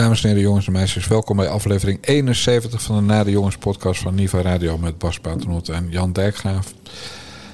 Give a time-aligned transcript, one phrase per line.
[0.00, 4.00] Dames en heren, jongens en meisjes, welkom bij aflevering 71 van de Nade Jongens podcast
[4.00, 6.72] van Niva Radio met Bas Paternotte en Jan Dijkgraaf.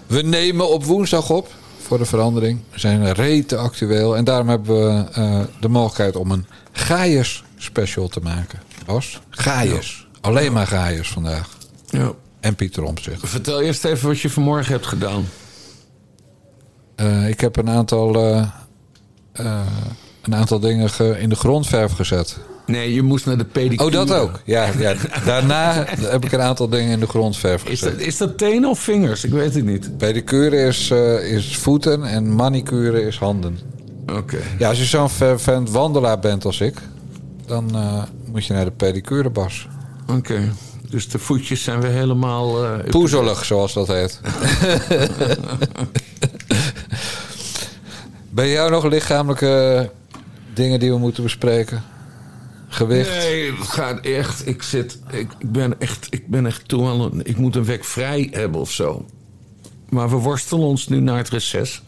[0.07, 1.49] We nemen op woensdag op
[1.79, 2.61] voor de verandering.
[2.71, 8.09] We zijn rete actueel en daarom hebben we eh, de mogelijkheid om een Gaiers special
[8.09, 8.63] te maken.
[8.85, 10.09] Bas, Gaiers.
[10.21, 11.57] Alleen maar Gaiers vandaag.
[11.89, 12.13] Ja.
[12.41, 13.29] En Pieter Omtzigt.
[13.29, 15.29] Vertel eerst even wat je vanmorgen hebt gedaan.
[16.95, 18.15] Eh, ik heb een aantal,
[19.33, 19.61] eh,
[20.27, 22.39] een aantal dingen ge- in de grondverf gezet.
[22.67, 24.01] Nee, je moest naar de pedicure.
[24.01, 24.41] Oh, dat ook.
[24.45, 24.95] Ja, ja.
[25.25, 27.99] Daarna heb ik een aantal dingen in de grondverf Is gezet.
[27.99, 29.25] dat, is dat tenen of vingers?
[29.25, 29.97] Ik weet het niet.
[29.99, 33.59] Pedicure is, eh, is voeten en manicure is handen.
[34.13, 34.37] Oké.
[34.59, 36.75] Ja, als je zo'n fervent wandelaar bent als ik,
[37.47, 39.69] dan eh, moet je naar de pedicure, Bas.
[40.17, 40.53] Oké.
[40.91, 42.65] Dus de voetjes zijn weer helemaal...
[42.65, 44.21] eh, Poezelig, zoals dat heet.
[48.31, 49.91] ben jou nog lichamelijke
[50.57, 51.83] dingen die we moeten bespreken?
[52.69, 53.11] Gewicht?
[53.11, 54.47] Nee, het gaat echt.
[54.47, 54.99] Ik zit.
[55.11, 56.07] Ik, ik ben echt.
[56.11, 57.21] Ik ben echt toe aan.
[57.25, 59.05] Ik moet een week vrij hebben of zo.
[59.89, 61.83] Maar we worstelen ons nu naar het reces.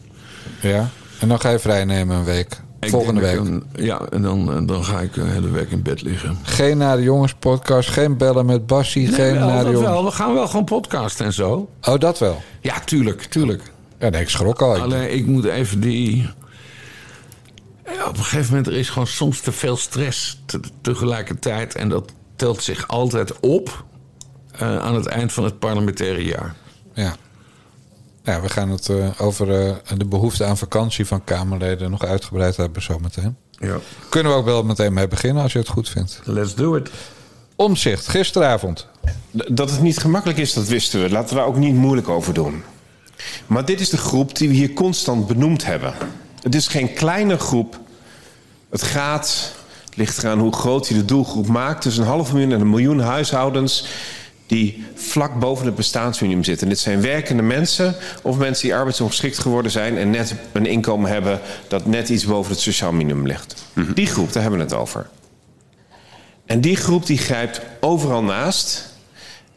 [0.61, 0.89] Ja.
[1.19, 2.61] En dan ga je vrij nemen een week.
[2.79, 3.37] Ik Volgende week.
[3.39, 6.37] een- ja, en dan, en dan ga ik een hele week in bed liggen.
[6.43, 9.89] Geen naar de jongens podcast, geen bellen met Bassie, geen wel, naar de jongens.
[9.91, 10.03] wel.
[10.05, 11.69] We gaan wel gewoon podcasten en zo.
[11.81, 12.41] Oh, dat wel.
[12.61, 13.61] Ja, tuurlijk, tuurlijk.
[13.99, 14.75] Ja, nee, ik schrok al.
[14.77, 16.29] Alleen ik moet even die.
[17.93, 21.75] Ja, op een gegeven moment er is gewoon soms te veel stress te- tegelijkertijd.
[21.75, 23.83] En dat telt zich altijd op
[24.51, 26.55] eh, aan het eind van het parlementaire jaar.
[26.93, 27.15] Ja.
[28.23, 32.57] Ja, we gaan het eh, over eh, de behoefte aan vakantie van Kamerleden nog uitgebreid
[32.57, 33.35] hebben zometeen.
[33.51, 33.77] Ja.
[34.09, 36.21] Kunnen we ook wel meteen mee beginnen als je het goed vindt.
[36.23, 36.89] Let's do it.
[37.55, 38.87] Omzicht, gisteravond.
[39.31, 41.09] Dat het niet gemakkelijk is, dat wisten we.
[41.09, 42.63] Laten we daar ook niet moeilijk over doen.
[43.47, 45.93] Maar dit is de groep die we hier constant benoemd hebben.
[46.41, 47.79] Het is geen kleine groep.
[48.69, 49.53] Het gaat,
[49.85, 51.81] het ligt eraan hoe groot je de doelgroep maakt...
[51.81, 53.85] tussen een half miljoen en een miljoen huishoudens...
[54.45, 56.63] die vlak boven het bestaansminimum zitten.
[56.63, 59.97] En dit zijn werkende mensen of mensen die arbeidsongeschikt geworden zijn...
[59.97, 63.55] en net een inkomen hebben dat net iets boven het sociaal minimum ligt.
[63.93, 65.09] Die groep, daar hebben we het over.
[66.45, 68.88] En die groep die grijpt overal naast...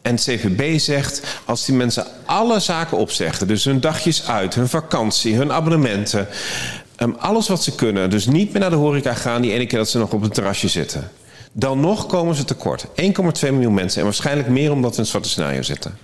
[0.03, 3.47] En het CVB zegt, als die mensen alle zaken opzeggen...
[3.47, 6.29] dus hun dagjes uit, hun vakantie, hun abonnementen...
[6.97, 9.43] ehm, alles wat ze kunnen, dus niet meer naar de horeca gaan...
[9.43, 11.11] die ene keer dat ze nog op het terrasje zitten...
[11.53, 12.87] dan nog komen ze tekort.
[12.87, 12.93] 1,2
[13.41, 15.99] miljoen mensen en waarschijnlijk meer omdat we in het zwarte scenario zitten.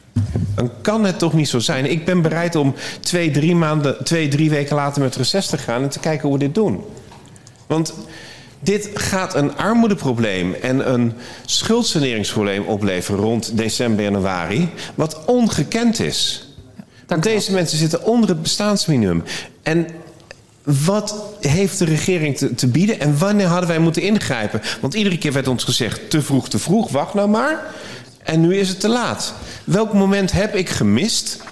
[0.55, 1.91] Dan kan het toch niet zo zijn.
[1.91, 5.83] Ik ben bereid om twee, drie, maanden, twee, drie weken later met reces te gaan...
[5.83, 6.85] en te kijken hoe we dit doen.
[7.67, 7.95] Want
[8.61, 11.13] dit gaat een armoedeprobleem en een
[11.45, 16.49] schuldsaneringsprobleem opleveren rond december, januari, wat ongekend is.
[17.07, 19.23] Want deze mensen zitten onder het bestaansminimum.
[19.63, 19.87] En
[20.63, 24.61] wat heeft de regering te, te bieden en wanneer hadden wij moeten ingrijpen?
[24.81, 27.65] Want iedere keer werd ons gezegd: te vroeg, te vroeg, wacht nou maar.
[28.23, 29.35] En nu is het te laat.
[29.65, 31.43] Welk moment heb ik gemist?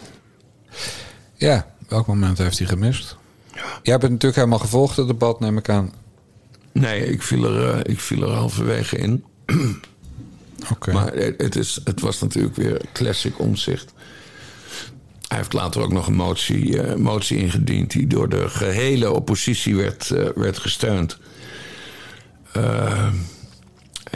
[1.35, 3.17] Ja, welk moment heeft hij gemist?
[3.53, 5.93] Jij hebt het natuurlijk helemaal gevolgd, het debat, neem ik aan.
[6.81, 9.25] Nee, ik viel er, eh, ik viel er halverwege in.
[10.93, 13.93] Maar het, is, het was natuurlijk weer classic omzicht.
[15.29, 17.91] Hij heeft later ook nog een motie, eh, motie ingediend...
[17.91, 21.19] die door de gehele oppositie werd, eh, werd gesteund.
[22.53, 23.13] Eh,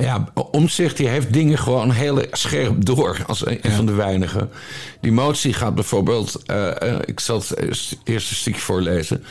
[0.00, 3.22] ja, Omzicht die heeft dingen gewoon heel scherp door...
[3.26, 4.50] als een, van de weinigen.
[5.00, 6.42] Die motie gaat bijvoorbeeld...
[6.46, 9.24] eh, eh, ik zal het eerst eerst een stukje voorlezen...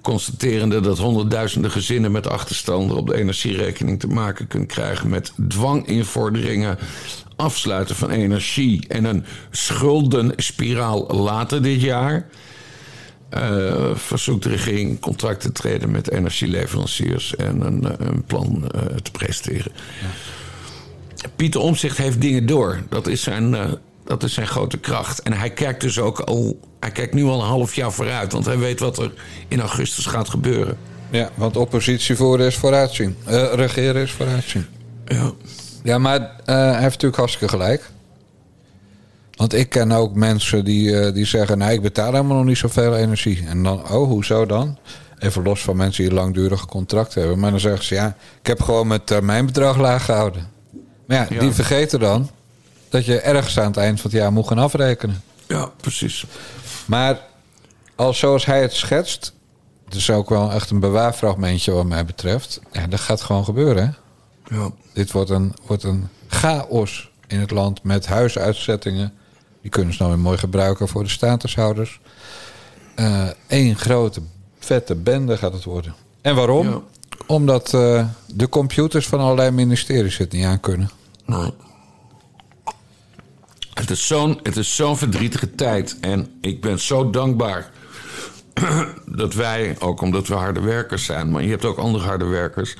[0.00, 2.96] constaterende dat honderdduizenden gezinnen met achterstanden...
[2.96, 5.08] op de energierekening te maken kunnen krijgen...
[5.08, 6.78] met dwanginvorderingen,
[7.36, 8.84] afsluiten van energie...
[8.88, 12.26] en een schuldenspiraal later dit jaar...
[13.32, 18.70] Eh, verzoekt de regering in contact te treden met energieleveranciers en een, eh, een plan
[18.70, 19.72] eh, te presenteren.
[21.36, 22.82] Pieter Omzicht heeft dingen door.
[22.88, 23.56] Dat is, zijn,
[24.04, 25.22] dat is zijn grote kracht.
[25.22, 26.60] En hij kijkt dus ook al.
[26.80, 29.12] Hij kijkt nu al een half jaar vooruit, want hij weet wat er
[29.48, 30.76] in augustus gaat gebeuren.
[31.10, 33.16] Ja, want oppositie voeren is vooruitzien.
[33.54, 34.66] Regeren is vooruitzien.
[35.04, 35.32] Ja.
[35.82, 37.90] Ja, maar hij heeft natuurlijk hartstikke gelijk.
[39.42, 41.58] Want ik ken ook mensen die, eh, die zeggen...
[41.58, 43.44] nou, ik betaal helemaal nog niet zoveel energie.
[43.46, 44.78] En dan, oh, hoezo dan?
[45.18, 47.38] Even los van mensen die langdurige contracten hebben.
[47.38, 50.48] Maar dan zeggen ze, ja, ik heb gewoon mijn termijnbedrag laag gehouden.
[51.06, 51.40] Maar ja, Ja.
[51.40, 52.30] die vergeten dan...
[52.88, 55.22] dat je ergens aan het eind van het jaar moet gaan afrekenen.
[55.46, 56.24] ja, precies.
[56.86, 57.20] Maar
[57.96, 59.32] als zoals hij het schetst...
[59.84, 62.60] het is ook wel echt een bewaarfragmentje wat mij betreft.
[62.72, 64.56] Ja, dat gaat gewoon gebeuren, hè?
[64.56, 64.70] Ja.
[64.92, 69.12] Dit wordt een, wordt een chaos in het land met huisuitzettingen.
[69.62, 72.00] Die kunnen ze nou weer mooi gebruiken voor de statushouders.
[73.48, 74.20] Eén grote
[74.58, 75.94] vette bende gaat het worden.
[76.20, 76.68] En waarom?
[76.68, 76.80] Ja.
[77.26, 80.90] Omdat eh, de computers van allerlei ministeries het niet aan kunnen.
[81.26, 81.52] Nee.
[83.74, 85.96] Het is zo'n het is zo'n verdrietige tijd.
[86.00, 87.70] En ik ben zo dankbaar
[89.06, 92.76] dat wij, ook omdat we harde werkers zijn, maar je hebt ook andere harde werkers.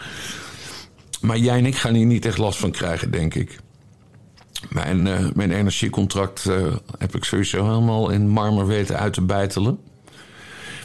[1.21, 3.59] Maar jij en ik gaan hier niet echt last van krijgen, denk ik.
[4.69, 6.57] Mijn, eh, mijn energiecontract eh,
[6.99, 9.79] heb ik sowieso helemaal in marmer weten uit te bijtelen.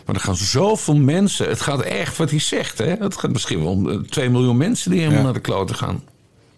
[0.06, 1.48] Maar er gaan zoveel mensen.
[1.50, 2.78] Het gaat echt wat hij zegt.
[2.78, 2.96] Hè?
[3.00, 5.26] Het gaat misschien wel om eh, 2 miljoen mensen die helemaal Ja.
[5.26, 6.04] naar de kloten gaan.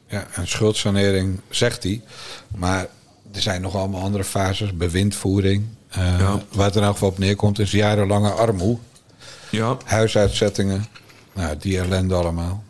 [0.08, 2.02] Ja, en schuldsanering zegt hij.
[2.58, 2.88] Maar
[3.34, 4.74] er zijn nog allemaal andere fases.
[4.78, 5.66] Bewindvoering.
[5.90, 6.42] Eh, Ja.
[6.52, 8.82] Waar het er in elk geval op neerkomt is jarenlange armoede.
[9.50, 9.78] Ja.
[9.86, 10.86] Huisuitzettingen.
[11.34, 12.64] Nou, die ellende allemaal.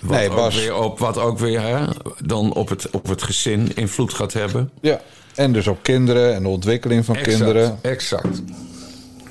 [0.00, 1.84] Wat, Nee, ook weer op, wat ook weer hè,
[2.24, 4.70] dan op het, op het gezin invloed gaat hebben.
[4.80, 5.00] Ja.
[5.34, 7.78] En dus op kinderen en de ontwikkeling van kinderen.
[7.82, 8.42] Exact.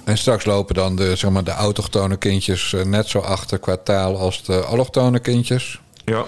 [0.04, 3.77] En straks lopen dan de, zeg maar, de autochtone kindjes eh, net zo achter qua
[3.77, 5.80] taal als de allochtone kindjes.
[6.06, 6.18] Ja.
[6.18, 6.25] Er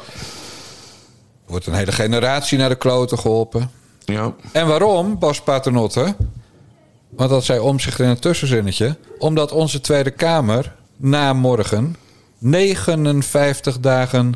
[1.58, 3.72] wordt een hele generatie naar de kloten geholpen.
[4.06, 4.34] Ja.
[4.52, 6.16] En waarom, Bas Paternotte?
[7.10, 8.98] Want dat zei Omzicht in een tussenzinnetje.
[9.18, 11.96] Omdat onze Tweede Kamer na morgen
[12.42, 14.34] 59 dagen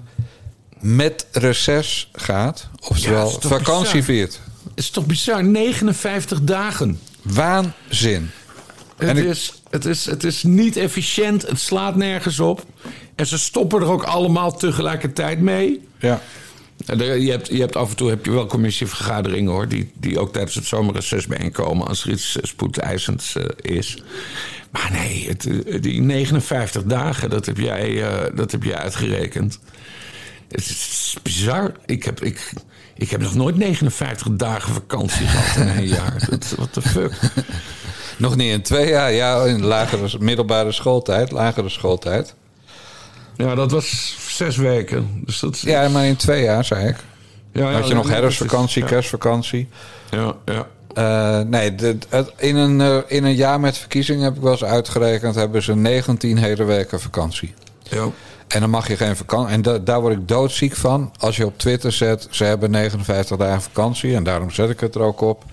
[0.79, 2.69] met reces gaat.
[2.89, 4.03] Oftewel Ja, vakantie bizar?
[4.03, 4.39] viert.
[4.63, 5.43] Het is toch bizar?
[5.43, 6.99] 59 dagen.
[7.21, 8.29] Waanzin.
[8.97, 11.41] Het, En ik- is, het, is, het is niet efficiënt.
[11.47, 12.65] Het slaat nergens op.
[13.15, 15.87] En ze stoppen er ook allemaal tegelijkertijd mee.
[15.99, 16.21] Ja.
[16.85, 20.19] Er- Je hebt, je hebt af en toe heb je wel commissievergaderingen hoor, die, die
[20.19, 23.45] ook tijdens het zomerreces bijeenkomen als er iets eh, spoedeisends eh,
[23.77, 23.97] is.
[24.71, 29.59] Maar nee, het, eh, die 59 dagen, dat heb jij, eh, dat heb jij uitgerekend.
[30.47, 31.71] Het is bizar.
[31.85, 32.51] Ik heb, ik,
[32.95, 36.27] ik heb nog nooit 59 dagen vakantie gehad in een jaar.
[36.55, 37.11] What the fuck?
[38.17, 39.11] Nog niet in twee jaar.
[39.11, 41.31] Ja, in lagere, middelbare schooltijd.
[41.31, 42.35] Lagere schooltijd.
[43.35, 45.21] Ja, dat was zes weken.
[45.25, 46.95] Dus dat is, Ja, maar in twee jaar, zei ik.
[47.53, 49.67] ja, ja, Had je nog herfstvakantie, kerstvakantie.
[50.11, 50.67] Ja, ja.
[50.95, 54.51] Eh, nee, de- het- in, een, eh, in een jaar met verkiezingen heb ik wel
[54.51, 55.35] eens uitgerekend...
[55.35, 57.53] hebben ze 19 hele weken vakantie.
[57.89, 58.07] ja.
[58.47, 59.53] En dan mag je geen vakantie.
[59.53, 61.11] En da- daar word ik doodziek van.
[61.19, 64.15] Als je op Twitter zet, ze hebben 59 dagen vakantie.
[64.15, 65.43] En daarom zet ik het er ook op.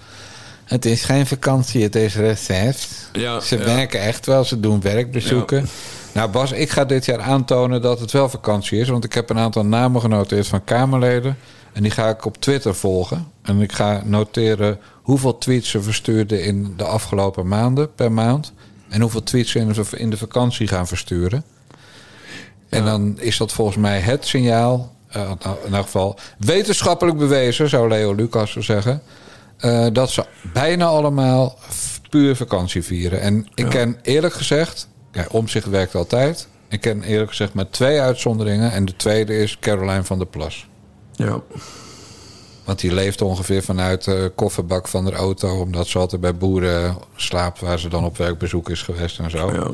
[0.65, 2.89] Het is geen vakantie, het is reces.
[3.13, 3.65] Ja, ze ja.
[3.65, 5.69] werken echt wel, ze doen werkbezoeken.
[6.13, 8.89] Nou Bas, ik ga dit jaar aantonen dat het wel vakantie is.
[8.89, 11.37] Want ik heb een aantal namen genoteerd van Kamerleden.
[11.73, 13.27] En die ga ik op Twitter volgen.
[13.43, 18.53] En ik ga noteren hoeveel tweets ze verstuurden in de afgelopen maanden per maand.
[18.89, 21.45] En hoeveel tweets ze in de, in de vakantie gaan versturen.
[22.69, 27.69] En dan is dat volgens mij het signaal, eh, nou, in elk geval wetenschappelijk bewezen,
[27.69, 29.03] zou Leo Lucas zeggen,
[29.57, 31.59] eh, dat ze bijna allemaal
[32.11, 33.21] puur vakantie vieren.
[33.21, 36.49] En ik ken eerlijk gezegd, ja, omzicht werkt altijd.
[36.69, 38.73] Ik ken eerlijk gezegd maar twee uitzonderingen.
[38.73, 40.67] En de tweede is Caroline van der Plas.
[41.13, 41.41] Ja.
[42.65, 45.61] Want die leeft ongeveer vanuit de kofferbak van de auto.
[45.61, 49.53] Omdat ze altijd bij boeren slaapt waar ze dan op werkbezoek is geweest en zo.
[49.53, 49.71] ja.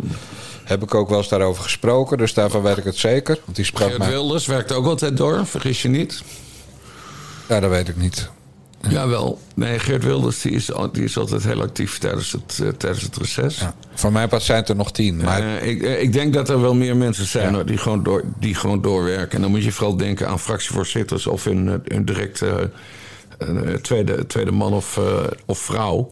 [0.64, 2.18] Heb ik ook wel eens daarover gesproken.
[2.18, 3.38] Dus daarvan weet ik het zeker.
[3.44, 4.08] Want die sprak Geert mij...
[4.08, 6.22] Wilders werkt ook altijd door, vergis je niet.
[7.48, 8.30] Ja, dat weet ik niet.
[8.88, 9.40] Jawel.
[9.54, 13.16] Nee, Geert Wilders die is, die is altijd heel actief tijdens het, eh, tijdens het
[13.16, 13.58] reces.
[13.58, 13.74] Ja.
[13.94, 15.16] Van mijn part zijn het er nog tien.
[15.16, 18.24] Maar Eh, ik, eh, ik denk dat er wel meer mensen zijn die, gewoon door,
[18.38, 19.34] die gewoon doorwerken.
[19.36, 22.60] En dan moet je vooral denken aan fractievoorzitters of in, eh, een direct eh,
[23.38, 25.00] eh, tweede, tweede man of,
[25.46, 26.10] of vrouw.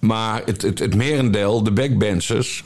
[0.00, 2.64] Maar het, het, het merendeel, de backbenchers,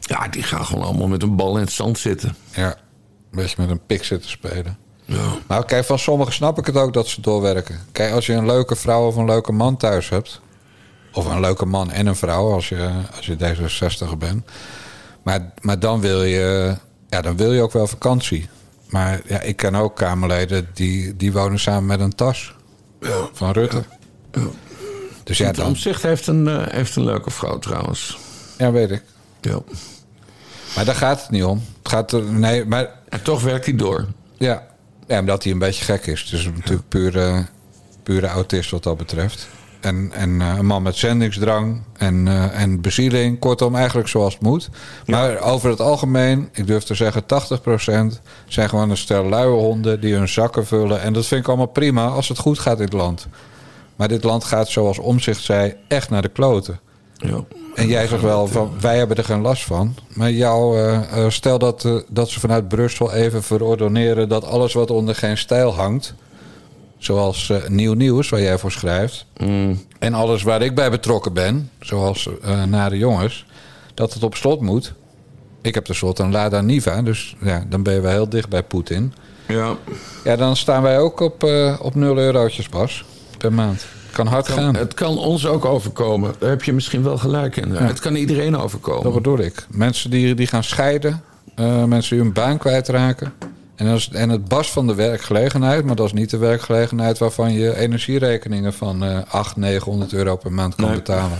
[0.00, 2.34] ja, die gaan gewoon allemaal met een bal in het zand zitten.
[2.54, 2.76] ja, een
[3.30, 4.78] beetje met een pik zitten spelen.
[5.08, 5.38] Ja.
[5.46, 7.78] Maar kijk, van sommigen snap ik het ook dat ze doorwerken.
[7.92, 10.40] Kijk, als je een leuke vrouw of een leuke man thuis hebt...
[11.12, 14.50] of een leuke man en een vrouw als je, als je D66 bent...
[15.22, 16.76] Maar, maar dan, wil je,
[17.08, 18.48] ja, dan wil je ook wel vakantie.
[18.88, 22.54] Maar ja, ik ken ook Kamerleden die, die wonen samen met een tas
[23.32, 23.82] van Rutte.
[25.24, 28.18] Dus ja, Ja, dan, Omzicht heeft een, eh, heeft een leuke vrouw trouwens.
[28.58, 29.02] ja, weet ik.
[29.40, 29.58] Ja.
[30.74, 31.62] Maar daar gaat het niet om.
[31.78, 34.06] Het gaat er, nee, maar En toch werkt hij door.
[34.36, 34.66] Ja,
[35.08, 36.26] ja omdat hij een beetje gek is.
[36.30, 37.46] Dus natuurlijk pure,
[38.02, 39.48] pure autist wat dat betreft.
[39.80, 43.38] En, en eh, een man met zendingsdrang en, eh, en bezieling.
[43.38, 44.70] Kortom, eigenlijk zoals het moet.
[45.06, 50.00] Maar over het algemeen, ik durf te zeggen 80% zijn gewoon een stel luie honden
[50.00, 51.00] die hun zakken vullen.
[51.00, 53.26] En dat vind ik allemaal prima als het goed gaat in het land.
[53.96, 56.80] Maar dit land gaat, zoals Omzicht zei, echt naar de kloten.
[57.18, 57.44] Ja.
[57.74, 59.94] En jij zegt wel van wij hebben er geen last van.
[60.14, 64.72] Maar jou, eh, eh, stel dat, eh, dat ze vanuit Brussel even verordoneren dat alles
[64.72, 66.14] wat onder geen stijl hangt.
[66.98, 69.26] Zoals nieuw nieuws, waar jij voor schrijft.
[69.98, 72.28] En alles waar ik bij betrokken ben, zoals
[72.66, 73.46] Nare Jongens,
[73.94, 74.92] dat het op slot moet.
[75.62, 78.62] Ik heb tenslotte een Lada Niva, dus ja, dan ben je wel heel dicht bij
[78.62, 79.14] Poetin.
[79.48, 79.76] Ja.
[80.24, 81.42] Ja, dan staan wij ook op,
[81.80, 83.04] op 0 eurotjes, Bas,
[83.38, 83.86] per maand.
[84.18, 84.76] Kan hard gaan.
[84.76, 86.34] Het kan ons ook overkomen.
[86.38, 87.70] Daar heb je misschien wel gelijk in.
[87.70, 89.02] Het kan iedereen overkomen.
[89.02, 89.66] Dat bedoel ik.
[89.70, 91.22] Mensen die, die gaan scheiden,
[91.54, 93.32] eh, mensen die hun baan kwijtraken.
[93.76, 97.52] En, is, en het bas van de werkgelegenheid, maar dat is niet de werkgelegenheid waarvan
[97.52, 100.94] je energierekeningen van eh 800, 900 euro per maand kan Nee.
[100.94, 101.38] betalen.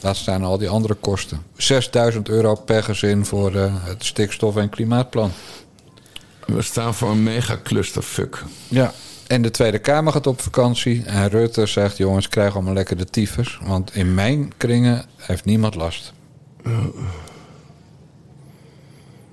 [0.00, 1.42] Laat staan al die andere kosten.
[1.56, 5.30] 6000 euro per gezin voor eh, het stikstof- en klimaatplan.
[6.46, 8.42] We staan voor een mega clusterfuck.
[8.68, 8.92] Ja.
[9.26, 11.02] En de Tweede Kamer gaat op vakantie.
[11.04, 13.58] En Rutte zegt: jongens, krijg allemaal lekker de tyfus.
[13.62, 16.12] Want in mijn kringen heeft niemand last.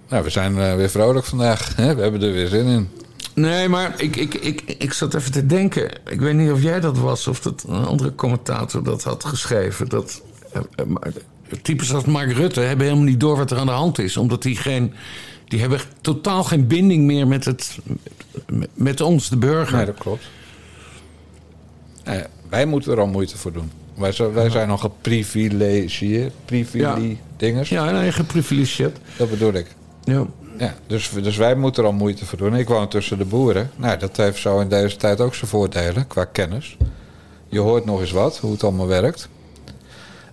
[0.10, 1.76] Nou, we zijn eh, weer vrolijk vandaag.
[1.76, 1.96] Hè?
[1.96, 2.90] We hebben er weer zin in.
[3.34, 5.90] Nee, maar ik, ik, ik, ik zat even te denken.
[6.10, 9.90] Ik weet niet of jij dat was of dat een andere commentator dat had geschreven.
[9.90, 10.22] Dat
[10.52, 11.12] eh, maar
[11.62, 14.18] types als Mark Rutte hebben helemaal niet door wat er aan de hand is.
[14.18, 14.94] Omdat die geen.
[15.54, 17.78] Die hebben totaal geen binding meer met, het,
[18.74, 19.76] met- ons, de burger.
[19.78, 20.24] Nee, dat klopt.
[22.04, 23.72] Ja, wij moeten er al moeite voor doen.
[23.94, 26.34] Wij, zijn- wij zijn al geprivilegieerd.
[26.46, 27.70] Privilegedingers.
[27.70, 28.98] Ja, nee, geprivilegeerd.
[29.18, 29.68] Dat bedoel ik.
[30.04, 30.26] Ja.
[30.58, 32.56] Ja, dus, dus wij moeten er al moeite voor doen.
[32.56, 33.72] Ik woon tussen de boeren.
[33.76, 36.78] Nou, dat heeft zo in deze tijd ook zijn voordelen qua kennis.
[37.50, 39.30] Je hoort nog eens wat, hoe het allemaal werkt.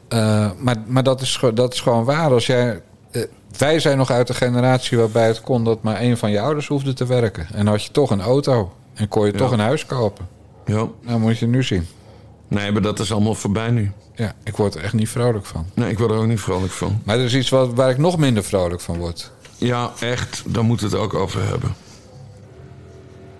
[0.08, 2.30] Eh, maar maar dat, is, dat is gewoon waar.
[2.30, 2.76] Als jij, eh,
[3.58, 6.66] wij zijn nog uit de generatie waarbij het kon dat maar één van je ouders
[6.68, 7.46] hoefde te werken.
[7.52, 8.72] En had je toch een auto.
[8.94, 10.28] En kon je toch een huis kopen.
[10.66, 10.86] ja.
[11.02, 11.86] Nou, moet je nu zien.
[12.48, 13.92] Nee, maar dat is allemaal voorbij nu.
[14.14, 15.66] Ja, ik word er echt niet vrolijk van.
[15.74, 17.00] Nee, ik word er ook niet vrolijk van.
[17.04, 19.30] Maar er is iets wat, waar ik nog minder vrolijk van word.
[19.56, 20.42] Ja, echt.
[20.46, 21.74] Daar moeten we het ook over hebben.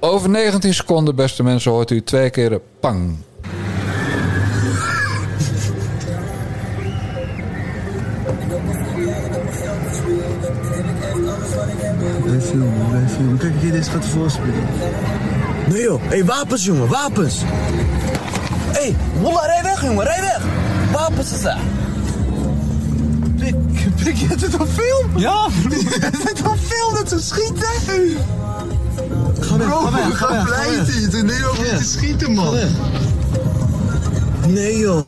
[0.00, 3.17] Over 19 seconden, beste mensen, hoort u twee keren pang.
[13.50, 14.64] Kijk, hier, deze gaat voorspelen.
[15.66, 17.42] Nee joh, hé, hey, wapens jongen, wapens!
[18.73, 18.97] Hé, hey,
[19.47, 20.42] rij weg jongen, rij weg!
[20.92, 21.61] Wapens is daar!
[23.38, 23.54] Pik,
[24.04, 25.19] pik, je hebt het op film?
[25.19, 25.49] Ja!
[25.69, 28.16] Je hebt het op film dat ze schieten!
[29.40, 30.49] Ga weg, ga weg, ga weg.
[30.49, 31.00] Ga weg.
[31.00, 31.14] niet.
[31.14, 32.59] In Nederland niet te schieten, man.
[34.49, 35.02] Nee joh.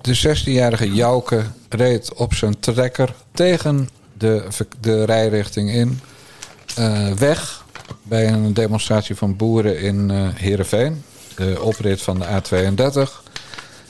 [0.00, 4.44] De 16-jarige Jouke reed op zijn trekker tegen de,
[4.80, 6.00] de rijrichting in.
[6.74, 7.64] Eh, weg
[8.02, 11.02] bij een demonstratie van boeren in eh Heerenveen.
[11.36, 13.22] De oprit van de A32.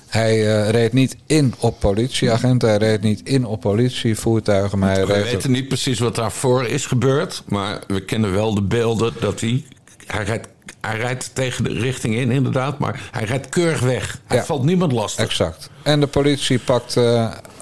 [0.07, 2.69] Hij eh, reed niet in op politieagenten.
[2.69, 4.79] Hij reed niet in op politievoertuigen.
[4.79, 7.43] Maar hij We reed weten niet precies wat daarvoor is gebeurd.
[7.47, 9.65] Maar we kennen wel de beelden dat hij.
[10.07, 10.49] Hij rijdt,
[10.81, 12.79] hij rijdt tegen de richting in, inderdaad.
[12.79, 14.21] Maar hij rijdt keurig weg.
[14.27, 14.45] Hij Ja.
[14.45, 15.25] valt niemand lastig.
[15.25, 15.71] Exact.
[15.83, 16.97] En de politie pakt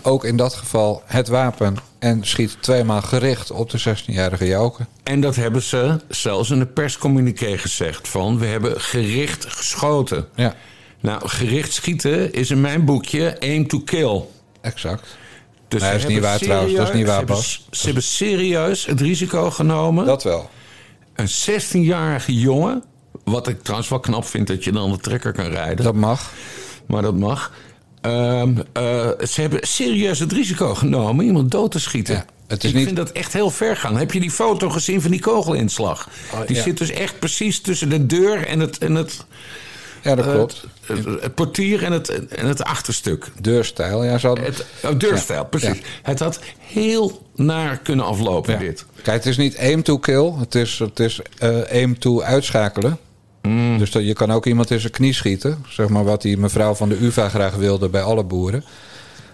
[0.02, 4.86] ook in dat geval het wapen en schiet tweemaal gericht op de 16-jarige Jouke.
[5.02, 8.08] En dat hebben ze zelfs in een perscommuniqué gezegd.
[8.08, 10.28] Van we hebben gericht geschoten.
[10.34, 10.54] Ja,
[11.00, 14.22] Nou, gericht schieten is in mijn boekje aim to kill.
[14.60, 15.16] exact.
[15.68, 17.66] Dus Nee, dat is niet waar trouwens, dat is niet waar, ze hebben- Bas.
[17.70, 20.04] Ze hebben serieus het risico genomen.
[20.06, 20.50] Dat wel.
[21.14, 22.82] Een 16-jarige jongen.
[23.24, 25.84] Wat ik trouwens wel knap vind dat je dan de trekker kan rijden.
[25.84, 26.32] Dat mag.
[26.86, 27.52] Maar dat mag.
[28.00, 32.14] Ehm, eh, ze hebben serieus het risico genomen iemand dood te schieten.
[32.14, 33.96] Ja, het is ik niet- vind dat echt heel ver gaan.
[33.96, 36.08] Heb je die foto gezien van die kogelinslag?
[36.46, 36.62] die ja.
[36.62, 39.24] zit dus echt precies tussen de deur en het, en het,
[40.02, 40.66] Ja, dat eh, klopt.
[40.86, 43.26] het, het portier en het, en het achterstuk.
[43.40, 44.04] Deurstijl.
[44.04, 45.80] Ja, hadden- Het, oh, deurstijl, Ja, precies.
[46.02, 48.84] Het had heel naar kunnen aflopen, dit.
[49.02, 50.32] Kijk, het is niet aim to kill.
[50.38, 52.98] Het is, het is eh, aim to uitschakelen.
[53.42, 53.78] Mm.
[53.78, 55.64] Dus dat, je kan ook iemand in zijn knie schieten.
[55.68, 58.64] Zeg maar wat die mevrouw van de UvA graag wilde bij alle boeren.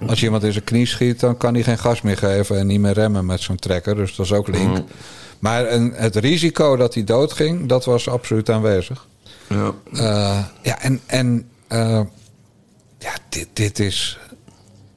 [0.07, 2.67] Als je iemand in zijn knie schiet, dan kan hij geen gas meer geven en
[2.67, 3.97] niet meer remmen met zo'n trekker.
[3.97, 4.77] Dus dat is ook link.
[4.77, 4.87] Mm.
[5.39, 9.07] Maar een, het risico dat hij doodging, dat was absoluut aanwezig.
[9.49, 9.75] Ja.
[9.93, 12.01] Eh, ja, en, en eh,
[12.99, 14.19] ja, dit, dit is.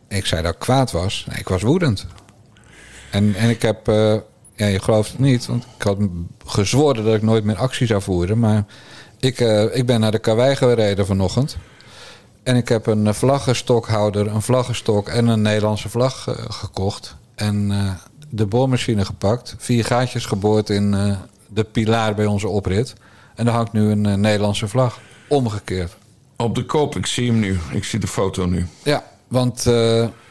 [0.07, 1.25] Ik zei dat ik kwaad was.
[1.29, 2.05] Nee, ik was woedend.
[3.11, 3.87] En, en ik heb.
[3.87, 4.15] eh,
[4.59, 5.97] ja, je gelooft het niet, want ik had
[6.45, 8.39] gezworen dat ik nooit meer actie zou voeren.
[8.39, 8.65] Maar
[9.19, 11.57] ik, eh, ik ben naar de Karwei gereden vanochtend.
[12.43, 17.15] En ik heb een eh, vlaggenstokhouder, een vlaggenstok en een Nederlandse vlag eh, gekocht.
[17.35, 17.71] En
[18.29, 19.55] de boormachine gepakt.
[19.57, 22.93] Vier gaatjes geboord in de pilaar bij onze oprit.
[23.35, 24.99] En er hangt nu een Nederlandse vlag.
[25.27, 25.95] Omgekeerd.
[26.37, 27.59] Op de kop, ik zie hem nu.
[27.71, 28.67] Ik zie de foto nu.
[28.83, 29.65] Ja, want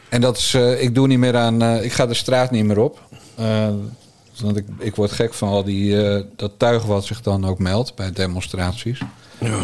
[0.09, 3.01] en dat is, ik doe niet meer aan, ik ga de straat niet meer op.
[4.41, 7.59] Want ik, ik word gek van al die, eh, dat tuig wat zich dan ook
[7.59, 8.99] meldt bij demonstraties.
[9.39, 9.59] Ja.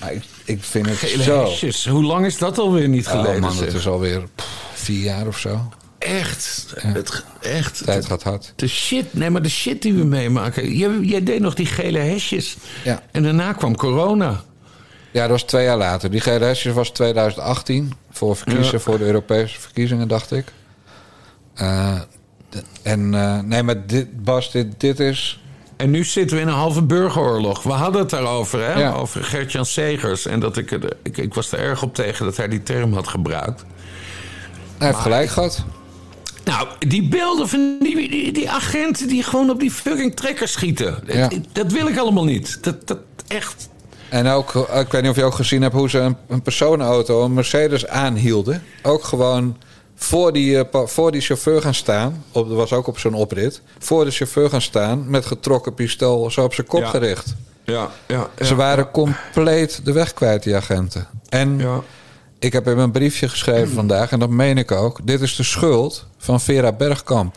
[0.00, 1.44] Maar ik, ik vind het Gele zo.
[1.44, 1.86] hesjes.
[1.88, 3.40] Hoe lang is dat alweer niet Oh geleden?
[3.40, 3.64] man, zeg?
[3.66, 5.68] het is alweer pff, vier jaar of zo.
[5.98, 7.84] echt, het, echt.
[7.84, 8.52] Tijd gaat hard.
[8.56, 10.74] De shit, nee, maar de shit die we meemaken.
[10.76, 12.56] Jij, jij deed nog die gele hesjes.
[12.84, 13.02] Ja.
[13.12, 14.42] En daarna kwam corona.
[15.12, 16.10] Ja, dat was twee jaar later.
[16.10, 18.78] Die GRS was 2018 voor verkiezen, Ja.
[18.78, 20.52] voor de Europese verkiezingen, dacht ik.
[21.54, 22.06] Eh, d-
[22.82, 25.40] en eh, nee, maar dit, Bas, dit, dit is.
[25.76, 27.62] En nu zitten we in een halve burgeroorlog.
[27.62, 28.80] We hadden het daarover, hè?
[28.80, 28.92] Ja.
[28.92, 30.26] Over Gert-Jan Segers.
[30.26, 30.70] En dat ik,
[31.02, 33.64] ik, ik was er erg op tegen dat hij die term had gebruikt.
[34.78, 35.64] Hij heeft gelijk gehad.
[36.44, 40.98] Nou, die beelden van die, die, die agenten die gewoon op die fucking trekker schieten.
[41.06, 41.28] Ja.
[41.28, 42.58] Dat, dat wil ik allemaal niet.
[42.64, 43.68] Dat, dat echt.
[44.08, 46.42] En ook, eh, ik weet niet of je ook gezien hebt hoe ze een, een
[46.42, 48.62] personenauto, een Mercedes aanhielden.
[48.82, 49.56] Ook gewoon
[49.96, 52.24] voor die, eh, voor die chauffeur gaan staan.
[52.32, 53.60] Op, dat was ook op zo'n oprit.
[53.78, 56.88] Voor de chauffeur gaan staan met getrokken pistool zo op zijn kop Ja.
[56.88, 57.34] gericht.
[57.64, 58.28] Ja, ja.
[58.44, 61.06] Ze waren compleet de weg kwijt, die agenten.
[61.28, 61.80] En Ja.
[62.38, 64.98] ik heb in mijn briefje geschreven vandaag, en dat meen ik ook.
[65.06, 67.34] Dit is de schuld van Vera Bergkamp.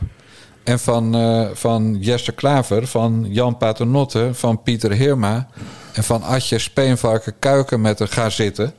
[0.63, 5.47] En van, eh, van Jester Klaver, van Jan Paternotte, van Pieter Heerma...
[5.93, 8.73] en van Atje Speenvarken Kuiken met de Ga Zitten...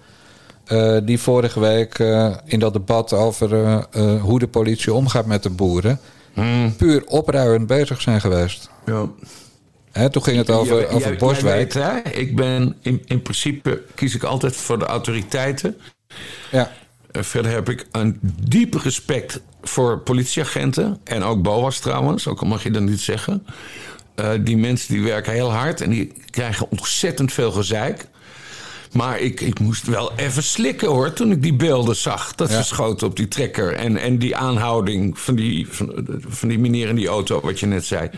[0.71, 3.53] eh, die vorige week eh, in dat debat over
[3.91, 6.01] eh, hoe de politie omgaat met de boeren...
[6.77, 8.71] puur opruiend bezig zijn geweest.
[8.87, 9.09] ja.
[9.93, 11.73] Hè, toen ging het over, over jij- Boswijk.
[11.73, 12.11] Jij weet, hè?
[12.21, 15.77] Ik ben in, in principe kies ik altijd voor de autoriteiten.
[16.51, 16.73] Ja,
[17.13, 20.99] verder heb ik een diepe respect voor politieagenten.
[21.05, 23.47] En ook BOA's trouwens, ook al mag je dat niet zeggen.
[24.15, 28.07] Eh, die mensen die werken heel hard en die krijgen ontzettend veel gezeik.
[28.93, 32.35] Maar ik, ik moest wel even slikken hoor, toen ik die beelden zag.
[32.35, 32.57] Dat Ja.
[32.57, 33.73] ze schoten op die trekker.
[33.75, 37.67] En, en die aanhouding van die, van, van die meneer in die auto, wat je
[37.67, 38.11] net zei.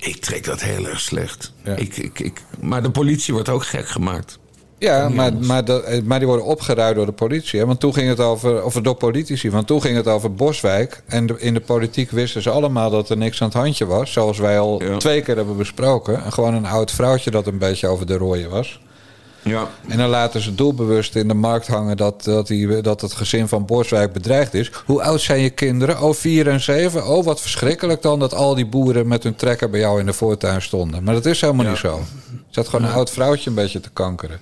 [0.00, 1.52] Ik trek dat heel erg slecht.
[1.64, 1.74] Ja.
[1.76, 4.38] Ik, ik, ik, maar de politie wordt ook gek gemaakt.
[4.78, 7.60] Ja, maar, maar, dat, eh, maar die worden opgeruid door de politie.
[7.60, 7.66] Hè?
[7.66, 9.50] Want toen ging het over, of door politici.
[9.50, 11.02] Want toen ging het over Boswijk.
[11.06, 14.12] En de- in de politiek wisten ze allemaal dat er niks aan het handje was.
[14.12, 14.96] Zoals wij al Ja.
[14.96, 16.24] twee keer hebben besproken.
[16.24, 18.80] En gewoon een oud vrouwtje dat een beetje over de rooien was.
[19.46, 19.68] Ja.
[19.88, 23.48] En dan laten ze doelbewust in de markt hangen dat, dat, die, dat het gezin
[23.48, 24.70] van Boswijk bedreigd is.
[24.86, 26.00] Hoe oud zijn je kinderen?
[26.02, 27.06] Oh, vier en zeven.
[27.06, 30.12] Oh, wat verschrikkelijk dan dat al die boeren met hun trekker bij jou in de
[30.12, 31.04] voortuin stonden.
[31.04, 31.70] Maar dat is helemaal Ja.
[31.70, 32.00] niet zo.
[32.50, 34.38] Zat gewoon een oud vrouwtje een beetje te kankeren.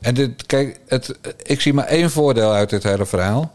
[0.00, 3.52] En dit, kijk, het, ik zie maar één voordeel uit dit hele verhaal.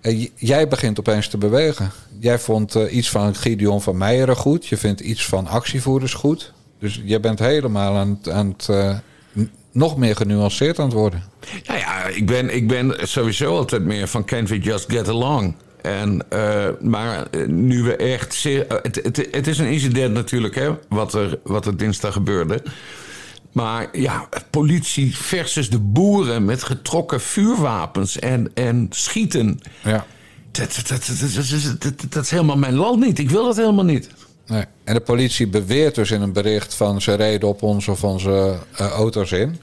[0.00, 1.90] Eh, Jij begint opeens te bewegen.
[2.20, 4.66] Jij vond eh, iets van Gideon van Meijeren goed.
[4.66, 6.52] Je vindt iets van actievoerders goed.
[6.78, 8.96] Dus je bent helemaal aan het, aan het eh,
[9.76, 11.22] nog meer genuanceerd aan het worden.
[11.66, 15.54] Nou ja, ik ben, ik ben sowieso altijd meer van can't we just get along.
[15.82, 18.34] En, eh, maar eh, nu we echt...
[18.34, 22.12] Zeer, eh, het, het, het is een incident natuurlijk, hè, wat er, wat er dinsdag
[22.12, 22.62] gebeurde.
[23.52, 29.60] Maar ja, politie versus de boeren met getrokken vuurwapens en, en schieten.
[29.84, 30.06] Ja.
[30.50, 31.48] Dat, dat, dat, dat,
[31.80, 33.18] dat, dat- dat is helemaal mijn land niet.
[33.18, 34.10] Ik wil dat helemaal niet.
[34.46, 34.64] Nee.
[34.84, 38.58] En de politie beweert dus in een bericht van ze reden op ons of onze
[38.76, 39.60] eh, auto's in.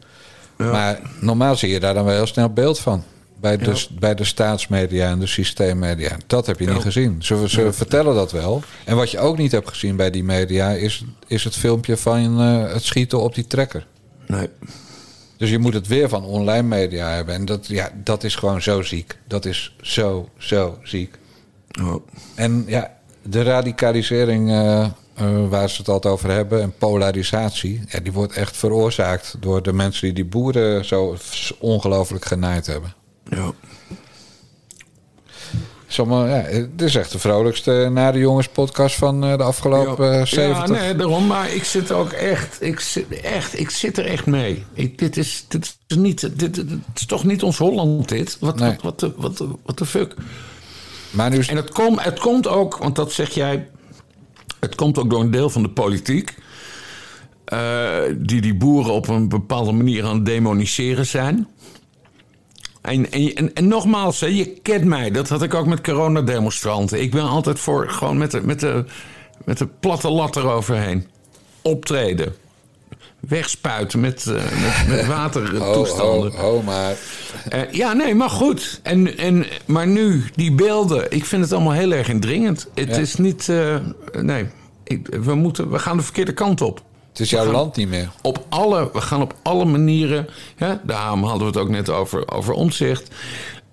[0.57, 3.03] Maar normaal zie je daar dan wel heel snel beeld van.
[3.39, 6.17] Bij de, bij de staatsmedia en de systeemmedia.
[6.27, 7.23] Dat heb je niet gezien.
[7.23, 8.63] Ze, ze vertellen dat wel.
[8.85, 10.71] En wat je ook niet hebt gezien bij die media...
[10.71, 13.87] is, is het filmpje van eh, het schieten op die trekker.
[14.27, 14.49] Nee.
[15.37, 17.35] Dus je moet het weer van online media hebben.
[17.35, 19.17] En dat, ja, dat is gewoon zo ziek.
[19.27, 21.15] Dat is zo, zo ziek.
[21.81, 22.07] Oh.
[22.35, 22.91] En ja,
[23.23, 24.89] de radicalisering eh, eh,
[25.49, 29.73] waar ze het altijd over hebben en polarisatie, ja, die wordt echt veroorzaakt door de
[29.73, 31.17] mensen die die boeren zo
[31.59, 32.93] ongelooflijk genaaid hebben.
[33.29, 33.51] Ja.
[35.87, 40.11] Sommige, ja, het is echt de vrolijkste na de jongens podcast van eh, de afgelopen
[40.13, 40.19] Ja.
[40.19, 40.75] eh, 70.
[40.77, 41.27] Ja, nee, daarom.
[41.27, 44.63] Maar ik zit ook echt, ik zit, echt, ik zit er echt mee.
[44.73, 48.37] Ik, dit, is, dit, is niet, dit, dit- dit is toch niet ons Holland, dit?
[48.39, 48.75] Wat, Nee.
[48.81, 50.13] wat, wat, wat, de, wat de fuck?
[51.13, 53.67] Maar nu En het, kom, het komt ook, want dat zeg jij...
[54.59, 56.35] Het komt ook door een deel van de politiek...
[57.45, 61.47] eh, die die boeren op een bepaalde manier aan het demoniseren zijn.
[62.81, 63.11] En,
[63.53, 65.11] en, nogmaals, je kent mij.
[65.11, 67.01] Dat had ik ook met coronademonstranten.
[67.01, 68.85] Ik ben altijd voor gewoon met de, met de,
[69.45, 71.07] met de platte lat eroverheen.
[71.61, 72.35] Optreden.
[73.27, 76.31] Wegspuiten met, eh, met, met watertoestanden.
[76.31, 76.95] ho, ho, maar
[77.49, 78.79] Eh, ja, nee, maar goed.
[78.83, 82.67] En, en, maar nu, die beelden, ik vind het allemaal heel erg indringend.
[82.73, 82.95] Het Ja.
[83.01, 83.49] is niet.
[83.49, 83.75] eh,
[84.21, 84.47] nee,
[84.83, 86.81] ik, we, moeten, we gaan de verkeerde kant op.
[87.09, 88.11] het is jouw land niet meer.
[88.21, 90.27] Op alle, we gaan op alle manieren.
[90.55, 93.07] Hè, daarom hadden we het ook net over, over omzicht.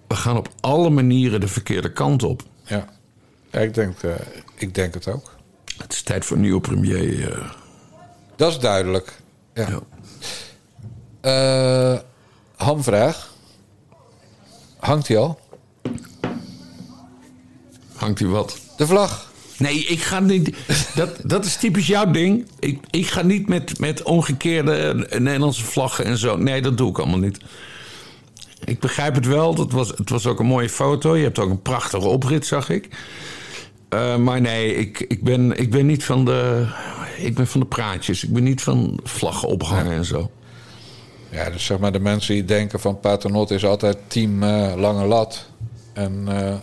[0.07, 2.43] We gaan op alle manieren de verkeerde kant op.
[2.65, 2.85] Ja,
[3.51, 3.97] ja ik, denk,
[4.57, 5.35] ik denk het ook.
[5.79, 7.53] Het is tijd voor een nieuwe premier.
[8.37, 9.20] Dat is duidelijk.
[9.55, 9.69] Ja.
[9.69, 9.81] Ja.
[11.21, 12.01] Eh,
[12.57, 13.35] hamvraag.
[14.79, 15.41] Hangt hij al?
[17.95, 18.59] Hangt hij wat?
[18.77, 19.31] De vlag.
[19.59, 20.57] Nee, ik ga niet.
[20.95, 22.47] Dat, dat is typisch jouw ding.
[22.59, 26.37] Ik, ik ga niet met, met omgekeerde Nederlandse vlaggen en zo.
[26.37, 27.39] Nee, dat doe ik allemaal niet.
[28.65, 29.55] Ik begrijp het wel.
[29.55, 31.17] Dat was, het was ook een mooie foto.
[31.17, 32.89] Je hebt ook een prachtige oprit, zag ik.
[33.89, 36.67] Eh, maar nee, ik, ik, ben, ik ben niet van de.
[37.21, 38.25] Ik ben van de praatjes.
[38.25, 40.31] Ik ben niet van vlaggen ophangen en zo.
[41.31, 45.05] Ja, dus zeg maar de mensen die denken van Paternotte is altijd team eh, Lange
[45.05, 45.47] Lat.
[45.93, 46.55] En eh,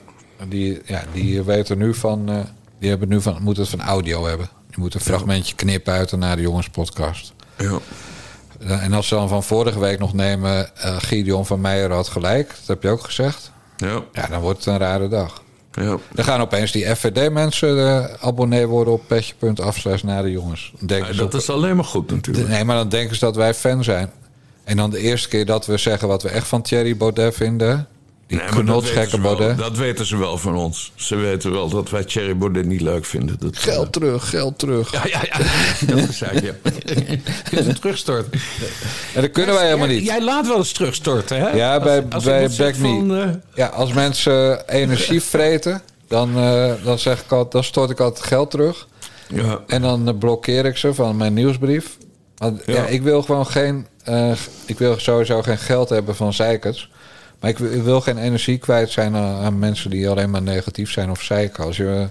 [0.48, 2.40] die, ja, die weten nu van, eh,
[2.80, 4.50] die hebben nu van, moeten het van audio hebben.
[4.70, 7.34] Je moet een fragmentje knippen uit naar de jongenspodcast.
[7.58, 7.80] Ja.
[8.60, 12.48] En als ze dan van vorige week nog nemen, Gideon van Meijer had gelijk.
[12.48, 13.52] Dat heb je ook gezegd.
[13.78, 14.04] Ja.
[14.14, 15.42] Ja, dan wordt het een rare dag.
[15.82, 15.98] Ja.
[16.14, 20.72] Dan gaan opeens die FVD-mensen eh, abonnee worden op petje.af slash naar de jongens.
[20.80, 22.48] Denken Ja, ze dat op- is alleen maar goed natuurlijk.
[22.48, 24.12] Nee, maar dan denken ze dat wij fan zijn.
[24.64, 27.88] En dan de eerste keer dat we zeggen wat we echt van Thierry Baudet vinden.
[28.28, 29.58] Die Nee, maar dat knotsgekke weten, ze wel, Baudet.
[29.58, 30.92] dat weten ze wel van ons.
[30.96, 33.36] Ze weten wel dat wij Thierry Baudet niet leuk vinden.
[33.40, 34.92] Dat, Geld terug, geld terug.
[34.92, 35.38] Ja, ja, ja.
[35.96, 36.30] Dat is ja.
[36.42, 36.54] Je
[37.52, 38.40] het terugstorten.
[39.14, 40.06] En dat kunnen wij helemaal niet.
[40.06, 41.50] Jij laat wel eens terugstorten, hè?
[41.50, 42.88] Ja, Als- bij, als bij Back Me.
[42.88, 47.90] van, eh, Ja, als mensen energie vreten, dan, eh, dan, zeg ik altijd, dan stort
[47.90, 48.88] ik altijd geld terug.
[49.28, 49.60] ja.
[49.68, 51.98] En dan eh, blokkeer ik ze van mijn nieuwsbrief.
[52.38, 52.74] Want, ja.
[52.74, 52.86] Ja.
[52.86, 53.88] ik wil gewoon geen.
[54.04, 54.32] eh,
[54.66, 56.90] ik wil sowieso geen geld hebben van zeikers.
[57.40, 61.22] Maar ik wil, geen energie kwijt zijn aan, mensen die alleen maar negatief zijn of
[61.22, 61.64] zeiken.
[61.64, 62.10] Als je,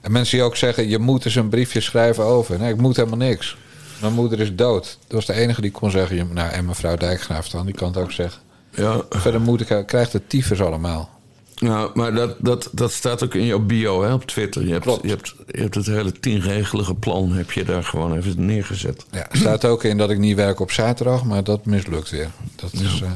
[0.00, 2.58] en mensen die ook zeggen: je moet eens een briefje schrijven over.
[2.58, 3.56] Nee, ik moet helemaal niks.
[4.00, 4.98] Mijn moeder is dood.
[5.00, 6.28] Dat was de enige die kon zeggen.
[6.32, 8.40] Nou, en mevrouw Dijkgraaf dan, die kan het ook zeggen.
[8.74, 9.02] ja.
[9.10, 11.18] Verder moet ik, krijgt de tyfus allemaal.
[11.60, 14.66] Nou, maar dat, dat, dat staat ook in jouw bio hè, op Twitter.
[14.66, 15.02] Je hebt, Klopt.
[15.02, 19.04] je, hebt, je hebt het hele tienregelige plan heb je daar gewoon even neergezet.
[19.10, 22.30] Ja, staat ook in dat ik niet werk op zaterdag, maar dat mislukt weer.
[22.56, 23.10] Dat is, eh,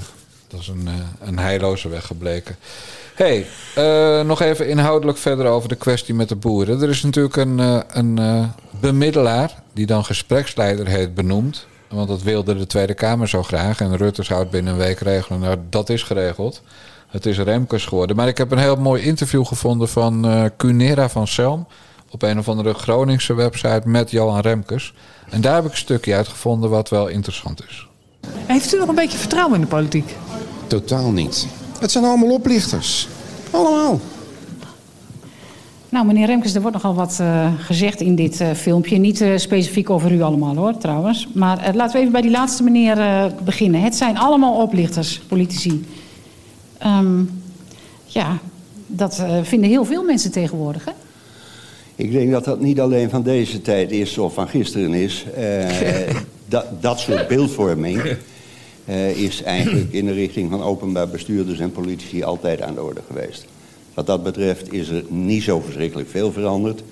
[0.55, 2.57] dat is een, eh, een heilloze weg gebleken.
[3.15, 6.83] hey, eh, nog even inhoudelijk verder over de kwestie met de boeren.
[6.83, 8.21] Er is natuurlijk een, eh, een
[8.81, 11.67] bemiddelaar, die dan gespreksleider heet, benoemd.
[11.89, 13.81] Want dat wilde de Tweede Kamer zo graag.
[13.81, 15.41] En Rutte zou het binnen een week regelen.
[15.41, 16.63] Nou, dat is geregeld.
[17.09, 18.17] Het is Remkes geworden.
[18.17, 21.67] Maar ik heb een heel mooi interview gevonden van Cunera van Selm.
[22.11, 24.95] Op een of andere Groningse website met Johan Remkes.
[25.31, 27.89] En daar heb ik een stukje uitgevonden wat wel interessant is.
[28.47, 30.17] Heeft u nog een beetje vertrouwen in de politiek?
[30.67, 31.47] Totaal niet.
[31.79, 33.09] Het zijn allemaal oplichters.
[33.51, 34.01] Allemaal.
[35.89, 38.97] Nou, meneer Remkes, er wordt nogal wat eh, gezegd in dit eh, filmpje.
[38.97, 41.29] Niet eh, specifiek over u allemaal hoor, trouwens.
[41.35, 43.81] Maar eh, laten we even bij die laatste meneer eh, beginnen.
[43.83, 45.85] Het zijn allemaal oplichters, politici.
[46.79, 47.23] Ehm,
[48.07, 48.39] ja,
[48.87, 50.93] dat eh, vinden heel veel mensen tegenwoordig, hè?
[51.97, 55.25] Ik denk dat dat niet alleen van deze tijd is of van gisteren is.
[56.55, 58.03] Dat, dat soort beeldvorming
[58.85, 63.01] eh, is eigenlijk in de richting van openbaar bestuurders en politici altijd aan de orde
[63.07, 63.45] geweest.
[63.95, 66.83] Wat dat betreft is er niet zo verschrikkelijk veel veranderd.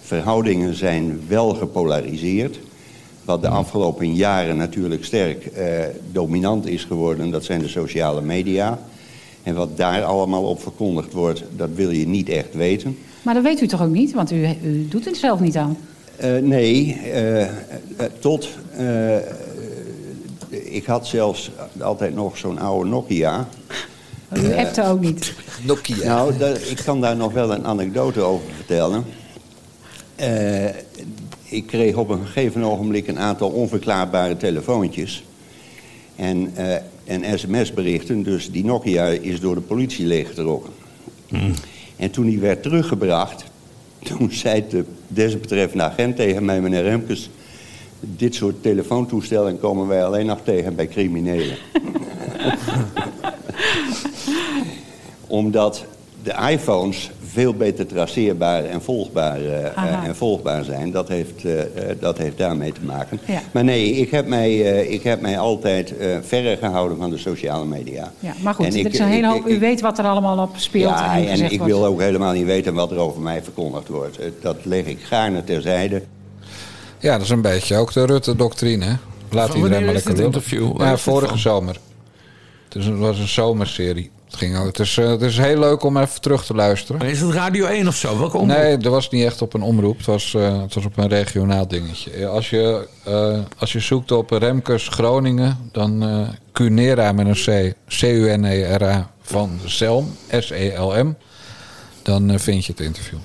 [0.00, 2.58] Verhoudingen zijn wel gepolariseerd.
[3.24, 5.66] Wat de afgelopen jaren natuurlijk sterk eh,
[6.12, 8.78] dominant is geworden, dat zijn de sociale media.
[9.42, 12.98] En wat daar allemaal op verkondigd wordt, dat wil je niet echt weten.
[13.22, 15.76] Maar dat weet u toch ook niet, want u, u doet het zelf niet aan.
[16.22, 17.50] Eh, nee, eh, eh,
[18.18, 18.48] tot.
[18.76, 19.16] eh,
[20.50, 23.48] ik had zelfs altijd nog zo'n oude Nokia.
[24.36, 25.34] U appte ook niet.
[25.62, 26.24] Nokia.
[26.24, 29.04] Nou, ik kan daar nog wel een anekdote over vertellen.
[30.16, 30.66] Eh,
[31.44, 35.24] ik kreeg op een gegeven ogenblik een aantal onverklaarbare telefoontjes.
[36.16, 40.72] En, eh, en sms-berichten, dus die Nokia is door de politie leeggetrokken.
[41.96, 43.44] En toen die werd teruggebracht,
[44.02, 47.30] toen zei de desbetreffende agent tegen mij, meneer Remkes...
[48.00, 51.56] dit soort telefoontoestellen komen wij alleen nog tegen bij criminelen.
[55.26, 55.84] Omdat
[56.22, 60.90] de iPhones veel beter traceerbaar en volgbaar, eh, eh, en volgbaar zijn.
[60.90, 61.66] Dat heeft, eh, eh,
[62.00, 63.20] dat heeft daarmee te maken.
[63.26, 63.40] Ja.
[63.52, 67.18] Maar nee, ik heb mij, eh, ik heb mij altijd eh verre gehouden van de
[67.18, 68.12] sociale media.
[68.20, 69.46] Ja, maar goed, En er ik- is een hele ik- hoop.
[69.46, 70.90] ik- U weet wat er allemaal op speelt.
[70.98, 71.64] ja, en, ik wordt.
[71.74, 74.18] wil ook helemaal niet weten wat er over mij verkondigd wordt.
[74.40, 76.02] Dat leg ik gaarne terzijde.
[76.98, 78.84] Ja, dat is een beetje ook de Rutte-doctrine.
[78.84, 78.92] hè?
[79.30, 80.80] Laat iedereen maar lekker interview?
[80.80, 81.38] Ja, vorige van?
[81.38, 81.76] zomer.
[82.68, 84.10] Het was een zomerserie.
[84.32, 87.00] Het, ging ook, het, is, eh, het is heel leuk om even terug te luisteren.
[87.00, 88.18] Maar is het Radio 1 of zo?
[88.18, 88.56] Welke omroep?
[88.58, 89.96] Nee, dat was niet echt op een omroep.
[89.96, 92.26] Het was, eh, het was op een regionaal dingetje.
[92.26, 99.10] Als je, eh, als je zoekt op Remkes Groningen, dan Cunera met een C, C-U-N-E-R-A
[99.22, 101.12] van Selm, S-E-L-M,
[102.02, 103.18] dan vind je het interview.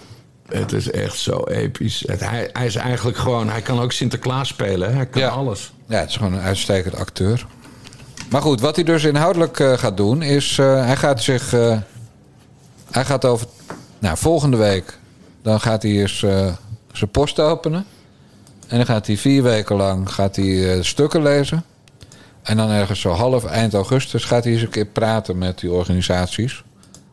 [0.47, 2.03] Het is echt zo episch.
[2.07, 3.49] Het, hij, hij is eigenlijk gewoon...
[3.49, 4.95] Hij kan ook Sinterklaas spelen.
[4.95, 5.27] Hij kan Ja.
[5.29, 5.71] alles.
[5.87, 7.45] Ja, het is gewoon een uitstekend acteur.
[8.29, 11.53] Maar goed, wat hij dus inhoudelijk eh, gaat doen, is eh, hij gaat zich.
[11.53, 11.77] eh,
[12.91, 13.47] hij gaat over
[13.99, 14.99] Nou, volgende week
[15.41, 16.19] dan gaat hij eens
[16.91, 17.85] zijn post openen.
[18.67, 21.63] En dan gaat hij vier weken lang gaat hij, stukken lezen.
[22.43, 25.71] En dan ergens zo half eind augustus gaat hij eens een keer praten met die
[25.71, 26.63] organisaties.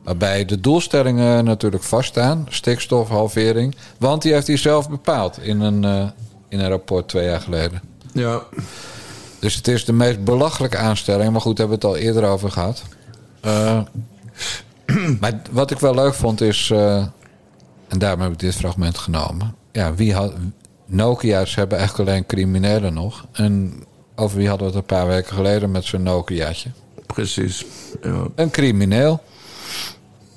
[0.03, 2.47] Waarbij de doelstellingen natuurlijk vaststaan.
[2.49, 3.77] Stikstofhalvering.
[3.99, 6.13] Want die heeft hij zelf bepaald in een,
[6.49, 7.83] in een rapport twee jaar geleden.
[8.13, 8.43] Ja.
[9.45, 11.33] Dus het is de meest belachelijke aanstelling.
[11.33, 12.83] Maar goed, daar hebben we het al eerder over gehad.
[13.41, 13.81] Eh,
[15.21, 16.71] maar wat ik wel leuk vond is...
[16.71, 16.97] eh,
[17.89, 19.55] en daarom heb ik dit fragment genomen.
[19.73, 20.33] Ja, wie had...
[20.87, 23.27] Nokia's hebben eigenlijk alleen criminelen nog.
[23.33, 26.71] En over wie hadden we het een paar weken geleden met zo'n Nokiaatje?
[27.07, 27.65] Precies.
[28.03, 28.27] Ja.
[28.35, 29.23] Een crimineel.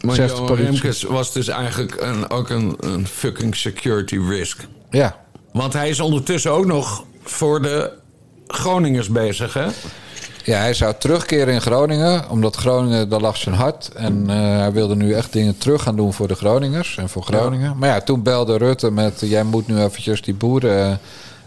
[0.01, 0.39] Maar Zegt.
[0.49, 4.67] Remkes was dus eigenlijk een, ook een, een fucking security risk.
[4.89, 5.19] Ja.
[5.51, 8.05] Want hij is ondertussen ook nog voor de
[8.47, 9.65] Groningers bezig, hè?
[10.43, 12.29] Ja, hij zou terugkeren in Groningen.
[12.29, 13.91] Omdat Groningen, daar lag zijn hart.
[13.95, 17.23] En eh, hij wilde nu echt dingen terug gaan doen voor de Groningers en voor
[17.23, 17.77] Groningen.
[17.77, 19.19] Maar ja, toen belde Rutte met...
[19.25, 20.99] jij moet nu eventjes die boeren...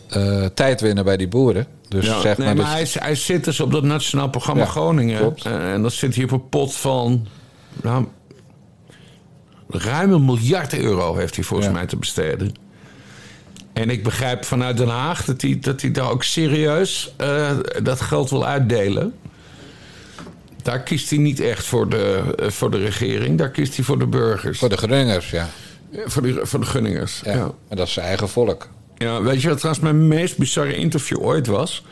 [0.08, 1.66] eh, eh, tijd winnen bij die boeren.
[1.88, 2.56] Dus Ja, zeg nee, maar...
[2.56, 5.34] maar dat- hij, zit dus op dat nationaal programma Ja, Groningen.
[5.44, 7.26] en dat zit hier op een pot van...
[7.82, 8.06] Nou,
[9.68, 11.74] ruim een miljard euro heeft hij volgens Ja.
[11.74, 12.54] mij te besteden.
[13.72, 17.50] En ik begrijp vanuit Den Haag dat hij, dat hij daar ook serieus eh,
[17.82, 19.14] dat geld wil uitdelen.
[20.62, 23.38] Daar kiest hij niet echt voor de, eh, voor de regering.
[23.38, 24.58] Daar kiest hij voor de burgers.
[24.58, 25.48] Voor de Groningers, ja.
[25.90, 27.20] Ja, Voor de, voor de Gunningers.
[27.24, 27.32] ja.
[27.32, 27.44] ja.
[27.68, 28.68] Maar dat is zijn eigen volk.
[28.96, 31.84] Ja, weet je wat trouwens mijn meest bizarre interview ooit was?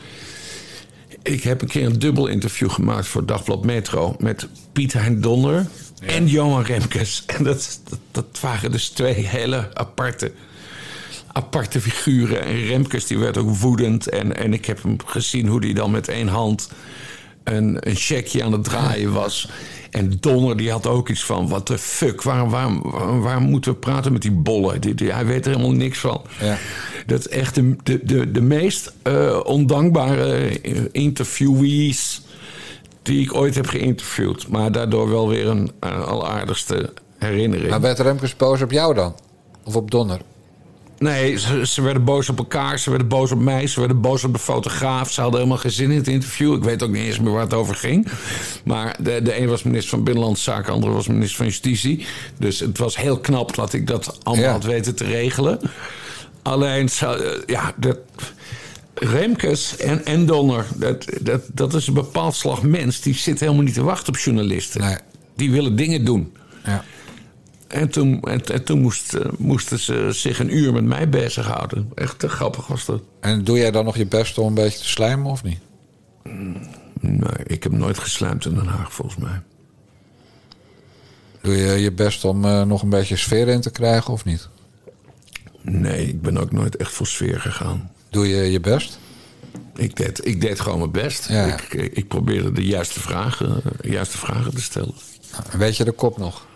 [1.22, 4.16] Ik heb een keer een dubbel interview gemaakt voor Dagblad Metro...
[4.18, 5.66] met Piet Hein Donner
[6.00, 7.22] en Johan Remkes.
[7.36, 10.32] En dat, dat, dat waren dus twee hele aparte,
[11.32, 12.42] aparte figuren.
[12.42, 14.08] En Remkes die werd ook woedend.
[14.08, 16.68] En, en ik heb hem gezien hoe hij dan met één hand
[17.44, 19.48] een, een checkje aan het draaien was.
[19.90, 23.72] En Donner die had ook iets van, wat de fuck, waarom, waarom, waarom, waarom moeten
[23.72, 24.80] we praten met die bollen?
[24.80, 26.22] Die, die- hij weet er helemaal niks van.
[26.40, 26.58] Ja.
[27.06, 32.20] Dat is echt de, de, de, de meest eh, ondankbare eh, interviewees
[33.02, 34.48] die ik ooit heb geïnterviewd.
[34.48, 37.70] Maar daardoor wel weer een uh, alaardigste herinnering.
[37.70, 39.14] Maar werd Remkes boos op jou dan?
[39.64, 40.20] Of op Donner?
[40.98, 44.24] Nee, ze, ze werden boos op elkaar, ze werden boos op mij, ze werden boos
[44.24, 45.12] op de fotograaf.
[45.12, 46.54] Ze hadden helemaal geen zin in het interview.
[46.54, 48.08] Ik weet ook niet eens meer waar het over ging.
[48.64, 52.06] Maar de, de een was minister van Binnenlandse Zaken, de andere was minister van Justitie.
[52.38, 54.52] Dus het was heel knap dat ik dat allemaal Ja.
[54.52, 55.60] had weten te regelen.
[56.42, 57.10] Alleen, eh,
[57.46, 57.98] ja, dat,
[58.94, 63.00] Remkes en, en Donner, dat, dat, dat is een bepaald slag mens.
[63.00, 64.80] Die zit helemaal niet te wachten op journalisten.
[64.80, 64.96] Nee.
[65.36, 66.32] Die willen dingen doen.
[66.64, 66.84] Ja.
[67.68, 71.90] En toen, en, en toen moest, eh, moesten ze zich een uur met mij bezighouden.
[71.94, 73.02] Echt te grappig was dat.
[73.20, 75.58] En doe jij dan nog je best om een beetje te slijmen of niet?
[77.00, 79.42] Nee, ik heb nooit geslijmd in Den Haag, volgens mij.
[81.42, 84.48] Doe je je best om eh, nog een beetje sfeer in te krijgen of niet?
[85.62, 87.90] Nee, ik ben ook nooit echt voor sfeer gegaan.
[88.10, 88.98] Doe je je best?
[89.76, 91.28] Ik deed, ik deed gewoon mijn best.
[91.28, 91.44] Ja.
[91.44, 94.94] Ik, ik probeerde de juiste vragen, de juiste vragen te stellen.
[95.58, 96.46] Weet je de kop nog?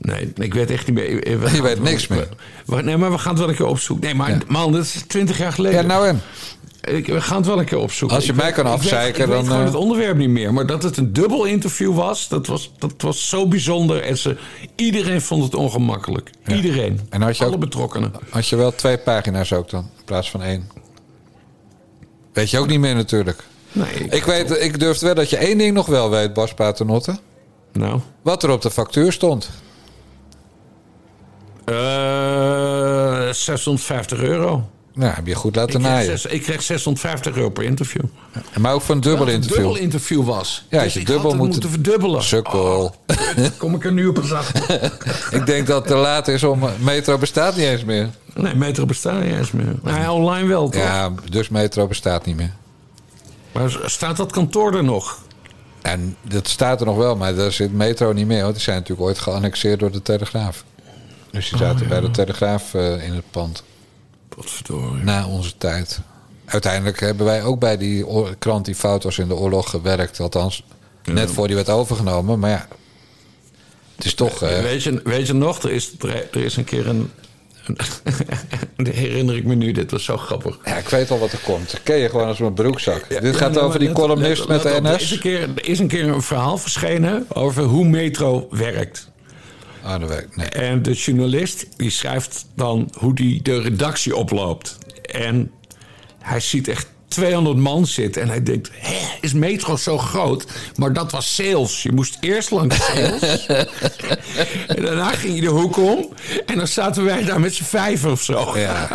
[0.00, 1.38] Nee, ik weet echt niet meer.
[1.40, 2.28] We Je weet niks meer.
[2.66, 4.04] we- nee, maar we gaan het wel een keer opzoeken.
[4.06, 4.38] Nee, maar Ja.
[4.48, 5.80] man, dat is twintig jaar geleden.
[5.80, 6.22] Ja, nou en?
[6.96, 8.16] Ik, we gaan het wel een keer opzoeken.
[8.16, 9.74] Als je Ik mij weet- kan ik weet- afzeiken, ik weet dan, gewoon eh, het
[9.74, 10.52] onderwerp niet meer.
[10.52, 14.02] Maar dat het een dubbel interview was, dat was, dat was zo bijzonder.
[14.02, 14.36] En ze,
[14.76, 16.30] iedereen vond het ongemakkelijk.
[16.46, 17.00] Iedereen.
[17.10, 18.12] En had je Alle ook- betrokkenen.
[18.30, 20.68] Had je wel twee pagina's ook dan, in plaats van één?
[22.32, 23.44] Weet je ook niet meer natuurlijk.
[23.72, 27.18] Nee, Ik, weet, ik durf wel dat je één ding nog wel weet, Bas Paternotte.
[27.72, 28.00] Nou.
[28.22, 29.50] Wat er op de factuur stond.
[31.68, 34.68] Eh 650 euro.
[34.94, 36.18] Nou, heb je goed Ik laten kreeg, naaien.
[36.18, 38.02] zes- ik kreeg 650 euro per interview.
[38.58, 39.64] Maar ook voor een dubbel het een interview.
[39.64, 40.64] dubbel interview was.
[40.70, 42.22] Ja, dus je ik dubbel moet- moeten verdubbelen.
[42.22, 42.94] Sukkel.
[43.06, 44.24] Oh, kom ik er nu op een.
[45.38, 46.62] Ik denk dat het te laat is om...
[46.78, 48.08] Metro bestaat niet eens meer.
[48.34, 49.74] Nee, metro bestaat niet eens meer.
[49.82, 50.82] Maar online wel, toch?
[50.82, 52.52] Ja, dus Metro bestaat niet meer.
[53.52, 55.18] Maar staat dat kantoor er nog?
[55.82, 58.42] En dat staat er nog wel, maar daar zit Metro niet meer.
[58.42, 60.64] Want die zijn natuurlijk ooit geannexeerd door de Telegraaf.
[61.30, 63.62] Dus die zaten bij de Telegraaf eh, in het pand.
[64.36, 65.02] Wat verdorie.
[65.04, 66.00] Na onze tijd.
[66.44, 68.04] Uiteindelijk hebben wij ook bij die
[68.38, 70.20] krant die fout was in de oorlog gewerkt.
[70.20, 70.62] Althans,
[71.04, 72.38] net voor die werd overgenomen.
[72.38, 72.68] Maar ja,
[73.96, 74.42] het is toch...
[74.42, 75.92] eh, weet, je, weet je nog, er is,
[76.30, 77.10] er is een keer een...
[78.76, 80.58] herinner ik me nu, dit was zo grappig.
[80.64, 81.70] ja, ik weet al wat er komt.
[81.70, 83.20] Dat ken je gewoon als mijn broekzak.
[83.20, 85.18] Dit gaat Ja, over die columnist met de Er is, een NS.
[85.18, 89.08] keer, er is een keer een verhaal verschenen over hoe metro werkt.
[90.34, 90.46] Nee.
[90.46, 94.78] En de journalist die schrijft dan hoe die de redactie oploopt.
[95.02, 95.50] En
[96.18, 98.16] hij ziet echt 200 man zit.
[98.16, 100.44] En hij denkt, hè, is Metro zo groot?
[100.76, 101.82] Maar dat was sales.
[101.82, 103.46] Je moest eerst langs sales.
[104.66, 106.08] en daarna ging je de hoek om.
[106.46, 108.58] En dan zaten wij daar met z'n vijf of zo.
[108.58, 108.88] Ja.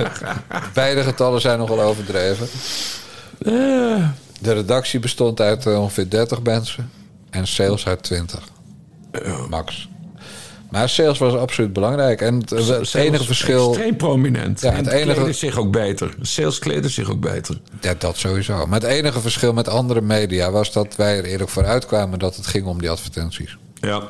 [0.74, 2.48] Beide getallen zijn nogal overdreven.
[3.38, 4.08] Eh,
[4.40, 6.90] De redactie bestond uit eh, ongeveer 30 mensen.
[7.30, 8.48] En sales uit 20.
[9.48, 9.88] Max.
[10.70, 12.20] Maar sales was absoluut belangrijk.
[12.20, 13.68] En het, sales enige verschil...
[13.68, 14.60] Extreem prominent.
[14.60, 16.14] Ja, en het het enige- kleden zich ook beter.
[16.20, 17.60] Sales kleden zich ook beter.
[17.80, 18.66] Ja, dat sowieso.
[18.66, 22.36] Maar het enige verschil met andere media was dat wij er eerlijk voor uitkwamen dat
[22.36, 23.56] het ging om die advertenties.
[23.80, 24.02] Ja.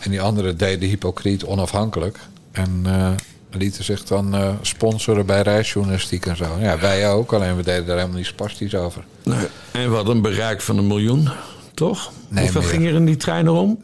[0.00, 2.18] En die anderen deden hypocriet onafhankelijk.
[2.52, 3.10] En eh,
[3.50, 6.46] lieten zich dan eh, sponsoren bij reisjournalistiek en zo.
[6.60, 9.04] Ja, wij ook, alleen we deden daar helemaal niet spastisch over.
[9.22, 9.46] Nee.
[9.72, 11.28] En wat een bereik van een miljoen,
[11.74, 12.10] toch?
[12.28, 12.70] Nee, Hoeveel meer.
[12.70, 13.82] ging er in die trein om?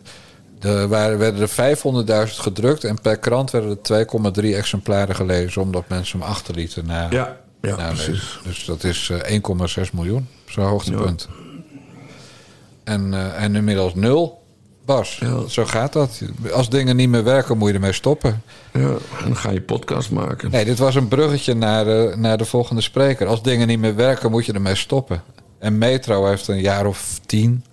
[0.62, 1.77] Er werden er
[2.29, 4.07] 500.000 gedrukt en per krant werden er
[4.40, 5.62] 2,3 exemplaren gelezen...
[5.62, 8.38] omdat mensen hem achterlieten na, Ja, ja, precies.
[8.44, 9.40] Dus dat is eh,
[9.87, 11.29] 1,6 miljoen, zo'n hoogtepunt.
[12.85, 14.40] En, eh, en inmiddels nul.
[14.85, 15.46] Bas, Ja.
[15.48, 16.22] zo gaat dat.
[16.53, 18.42] Als dingen niet meer werken, moet je ermee stoppen.
[18.72, 20.51] Ja, en dan ga je podcast maken.
[20.51, 23.27] Nee, dit was een bruggetje naar de, naar de volgende spreker.
[23.27, 25.22] Als dingen niet meer werken, moet je ermee stoppen.
[25.59, 27.64] En Metro heeft een jaar of tien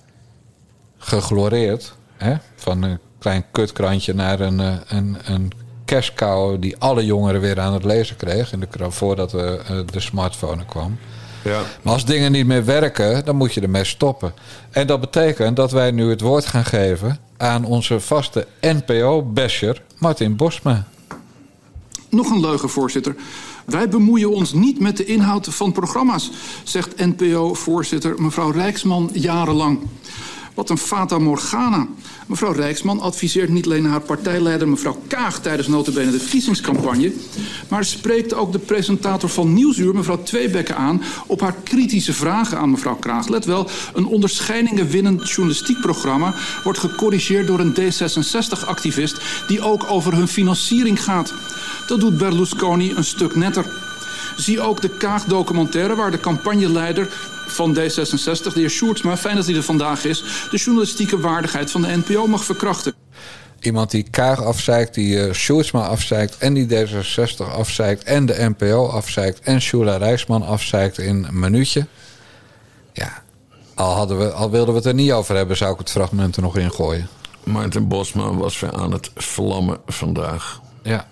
[0.97, 1.93] gegloreerd.
[2.19, 2.36] Hè?
[2.55, 5.51] Van een klein kutkrantje naar een, eh, een, een
[6.60, 8.53] die alle jongeren weer aan het lezen kreeg.
[8.53, 10.97] In de, voordat de, eh, de smartphone kwam.
[11.43, 11.62] Ja.
[11.82, 14.34] Maar als dingen niet meer werken, dan moet je ermee stoppen.
[14.71, 20.36] En dat betekent dat wij nu het woord gaan geven aan onze vaste NPO-basher Martin
[20.36, 20.88] Bosma.
[22.10, 23.15] Nog een leugen, voorzitter.
[23.65, 26.32] Wij bemoeien ons niet met de inhoud van programma's,
[26.63, 29.79] zegt NPO-voorzitter mevrouw Rijksman jarenlang.
[30.59, 31.87] Wat een fata morgana.
[32.27, 37.13] Mevrouw Rijksman adviseert niet alleen haar partijleider mevrouw Kaag tijdens notabene de verkiezingscampagne,
[37.67, 42.71] maar spreekt ook de presentator van Nieuwsuur, mevrouw Tweebekke, aan op haar kritische vragen aan
[42.71, 43.27] mevrouw Kraag.
[43.27, 50.13] Let wel, een onderscheidingen winnend journalistiek programma wordt gecorrigeerd door een D66-activist die ook over
[50.13, 51.33] hun financiering gaat.
[51.87, 53.71] Dat doet Berlusconi een stuk netter.
[54.35, 57.09] Zie ook de Kaag-documentaire waar de campagneleider
[57.51, 61.81] van D66, de heer Sjoerdsma, fijn dat hij er vandaag is, de journalistieke waardigheid van
[61.81, 62.93] de NPO mag verkrachten.
[63.59, 66.38] Iemand die Kaag afzeikt, die uh, Sjoerdsma afzeikt...
[66.38, 69.39] en die D66 afzeikt en de NPO afzeikt...
[69.39, 71.88] en Shula Rijsman afzeikt in een minuutje.
[72.93, 73.23] Ja,
[73.73, 75.57] al, hadden we, al wilden we het er niet over hebben...
[75.57, 77.07] zou ik het fragment er nog in gooien.
[77.43, 80.62] Maarten Bosma was weer aan het vlammen vandaag.
[80.83, 81.07] Ja.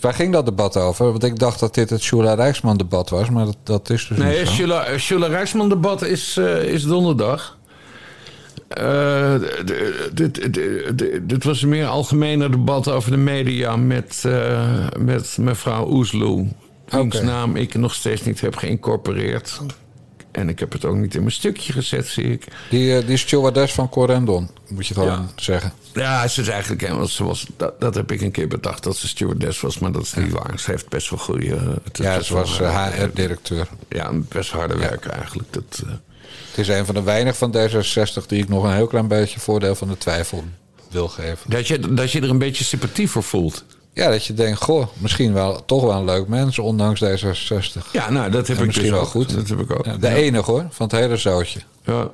[0.00, 1.06] Waar ging dat debat over?
[1.10, 4.18] Want ik dacht dat dit het Shula Rijksman debat was, maar dat, dat is dus
[4.18, 4.54] Nee, niet zo.
[4.54, 7.58] Shula, Shula Rijksman debat is, eh, is donderdag.
[8.68, 9.72] Eh, d-
[10.12, 15.88] dit, dit- dit- was een meer algemener debat over de media met, eh, met mevrouw
[15.90, 16.46] Oesloe.
[16.88, 19.60] Wiens naam ik nog steeds niet heb geïncorporeerd.
[20.30, 22.44] En ik heb het ook niet in mijn stukje gezet, zie ik.
[22.70, 25.72] Die, eh, die stewardess van Corendon, moet je gewoon zeggen.
[25.94, 27.46] Ja, ze is eigenlijk helemaal zoals...
[27.56, 29.78] Dat, dat heb ik een keer bedacht, dat ze stewardess was.
[29.78, 30.58] Maar dat is niet waar.
[30.58, 31.54] Ze heeft best wel goede...
[31.56, 33.68] eh, Ja, ze was een eh, HR-directeur.
[33.88, 35.52] Ja, een best harde werker eigenlijk.
[35.52, 35.82] Dat,
[36.50, 39.40] Het is een van de weinig van D66 die ik nog een heel klein beetje
[39.40, 40.44] voordeel van de twijfel
[40.90, 41.38] wil geven.
[41.50, 43.64] dat, je, dat je er een beetje sympathie voor voelt.
[43.94, 47.90] Ja, dat je denkt, goh, misschien wel toch wel een leuk mens, ondanks D66.
[47.92, 49.10] Ja, nou, dat heb En ik misschien dus wel ook.
[49.10, 49.34] goed.
[49.34, 49.84] Dat heb ik ook.
[49.84, 50.14] Ja, de Ja.
[50.14, 51.60] enige hoor, van het hele zootje.
[51.84, 52.02] Ja.
[52.02, 52.08] Ik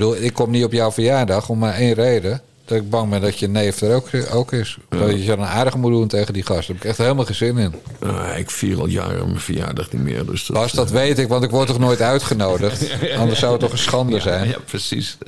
[0.00, 2.40] bedoel, ik kom niet op jouw verjaardag om maar één reden.
[2.64, 4.78] Dat ik bang ben dat je neef er ook, ook is.
[4.88, 6.58] Dat je dan aardig moet doen tegen die gast.
[6.58, 7.74] Daar heb ik echt helemaal geen zin in.
[8.00, 10.26] Nou, ik vier al jaren mijn verjaardag niet meer.
[10.26, 12.86] Dus dat, Bas, dat weet ik, want ik word toch nooit uitgenodigd?
[13.18, 14.48] Anders zou het toch een schande zijn?
[14.48, 15.18] Ja, precies.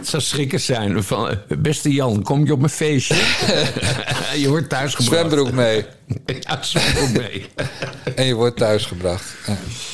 [0.00, 1.38] Het zou schrikken zijn van...
[1.58, 3.14] Beste Jan, kom je op mijn feestje?
[4.42, 5.20] je wordt thuisgebracht.
[5.20, 5.84] Zwembroek mee.
[6.40, 7.46] Ja, zwembroek mee.
[8.14, 9.24] En je wordt thuisgebracht.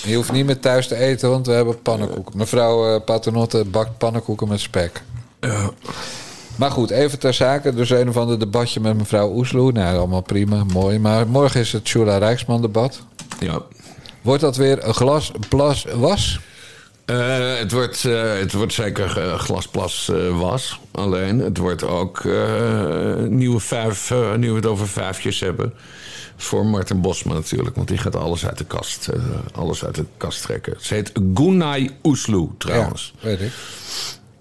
[0.05, 2.37] Je hoeft niet meer thuis te eten, want we hebben pannenkoeken.
[2.37, 5.03] Mevrouw eh, Paternotte bakt pannenkoeken met spek.
[5.41, 5.71] Ja.
[6.57, 7.75] Maar goed, even ter zake.
[7.75, 9.73] Dus een of ander debatje met mevrouw Oesloe.
[9.73, 10.99] Nou, allemaal prima, mooi.
[10.99, 13.03] Maar morgen is het Shula Rijksman debat.
[13.41, 13.63] ja.
[14.23, 16.41] Wordt dat weer een glas, plas, was?
[17.07, 20.81] Eh, het, wordt, eh, het wordt zeker eh, glasplas was.
[20.91, 22.25] Alleen, het wordt ook
[23.29, 25.75] nieuwe vijf, nu we het over vijfjes hebben.
[26.37, 29.09] Voor Martin Bosma natuurlijk, want die gaat alles uit de kast,
[29.53, 30.77] alles uit de kast trekken.
[30.81, 33.15] Ze heet Gunay Oesloe trouwens.
[33.19, 33.53] Ja, weet ik.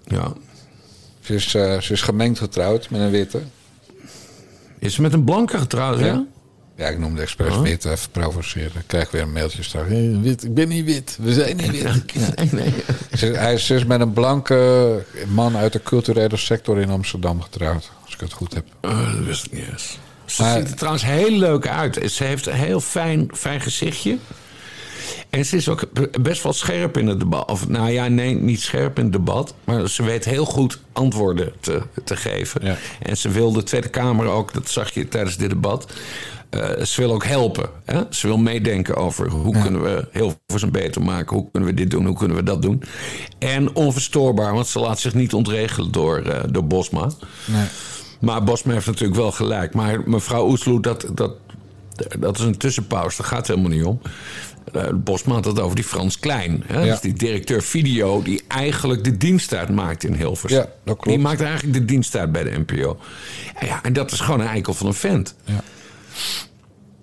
[0.04, 0.32] Ja.
[1.20, 3.42] Ze is, ze is gemengd getrouwd met een witte.
[4.78, 6.24] Is ze met een blanke getrouwd, ja?
[6.76, 8.72] Ja, ik noemde expres wit, even provoceren.
[8.74, 9.88] Ik krijg weer een mailtje straks.
[9.88, 12.52] Hey, wit, ik ben niet wit, we zijn niet wit.
[12.52, 12.72] Nee,
[13.44, 17.90] hij is, is met een blanke man uit de culturele sector in Amsterdam getrouwd.
[18.04, 18.64] Als ik het goed heb.
[18.82, 19.98] Oh, dat wist ik niet eens.
[20.24, 22.10] Ze Maar- ziet er trouwens heel leuk uit.
[22.12, 24.16] Ze heeft een heel fijn, fijn gezichtje.
[25.30, 25.82] En ze is ook
[26.22, 27.50] best wel scherp in het debat.
[27.50, 29.54] Of nou ja, nee, niet scherp in het debat.
[29.64, 32.64] Maar ze weet heel goed antwoorden te, te geven.
[32.64, 32.76] Ja.
[33.02, 35.92] En ze wil de Tweede Kamer ook, dat zag je tijdens dit debat.
[36.50, 37.68] Eh, ze wil ook helpen.
[37.84, 38.02] Hè?
[38.10, 41.36] Ze wil meedenken over hoe kunnen we Hilversum beter maken.
[41.36, 42.82] Hoe kunnen we dit doen, hoe kunnen we dat doen.
[43.38, 47.10] En onverstoorbaar, want ze laat zich niet ontregelen door, eh, door Bosma.
[47.46, 47.66] Nee.
[48.20, 49.74] Maar Bosma heeft natuurlijk wel gelijk.
[49.74, 51.32] Maar mevrouw Oesloe, dat, dat,
[52.18, 53.16] dat is een tussenpauze.
[53.16, 54.00] Daar gaat het helemaal niet om.
[54.72, 56.62] Eh, Bosma had het over die Frans Klein.
[56.66, 56.80] Hè?
[56.80, 56.90] Ja.
[56.90, 60.58] Dus die directeur video die eigenlijk de dienst uitmaakt in Hilversum.
[60.58, 61.08] Ja, dat klopt.
[61.08, 62.98] Die maakt eigenlijk de dienst uit bij de NPO.
[63.54, 65.34] En, ja, en dat is gewoon een eikel van een vent.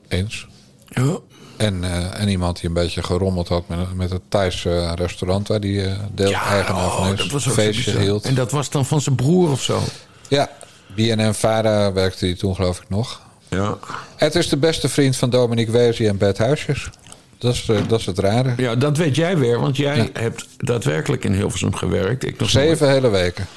[0.08, 0.48] Eens.
[0.88, 1.18] Ja.
[1.58, 5.48] En, eh, en iemand die een beetje gerommeld had met, met het Thaise eh, restaurant
[5.48, 7.48] waar die eh deel-eigenaar van oh, is.
[7.48, 8.26] feestje hield.
[8.26, 9.80] En dat was dan van zijn broer of zo.
[10.28, 10.50] Ja,
[10.96, 13.22] BNN Vara werkte hij toen geloof ik nog.
[13.48, 13.78] Ja.
[14.16, 16.90] Het is de beste vriend van Dominique Weesie en Bert Huisjes.
[17.38, 18.54] Dat is, dat is het rare.
[18.58, 22.26] ja, dat weet jij weer, want jij hebt daadwerkelijk in Hilversum gewerkt.
[22.26, 23.48] Ik nog Zeven hele weken.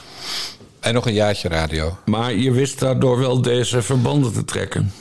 [0.81, 1.99] En nog een jaartje radio.
[2.05, 4.93] Maar je wist daardoor wel deze verbanden te trekken.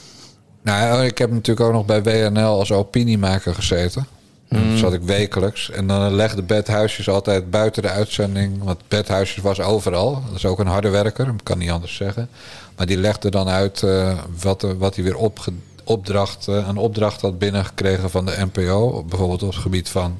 [0.66, 4.06] Nou, ik heb natuurlijk ook nog bij WNL als opiniemaker gezeten.
[4.48, 4.70] Mm.
[4.70, 5.70] Dat zat ik wekelijks.
[5.70, 8.62] En dan legde Bert Huisjes altijd buiten de uitzending.
[8.62, 10.12] Want Bert Huisjes was overal.
[10.26, 12.28] Dat is ook een harde werker, ik kan niet anders zeggen.
[12.76, 15.52] Maar die legde dan uit eh, wat, er- wat hij weer opge,
[15.84, 19.04] opdracht, eh, een opdracht had binnengekregen van de NPO.
[19.08, 20.18] Bijvoorbeeld op het gebied van.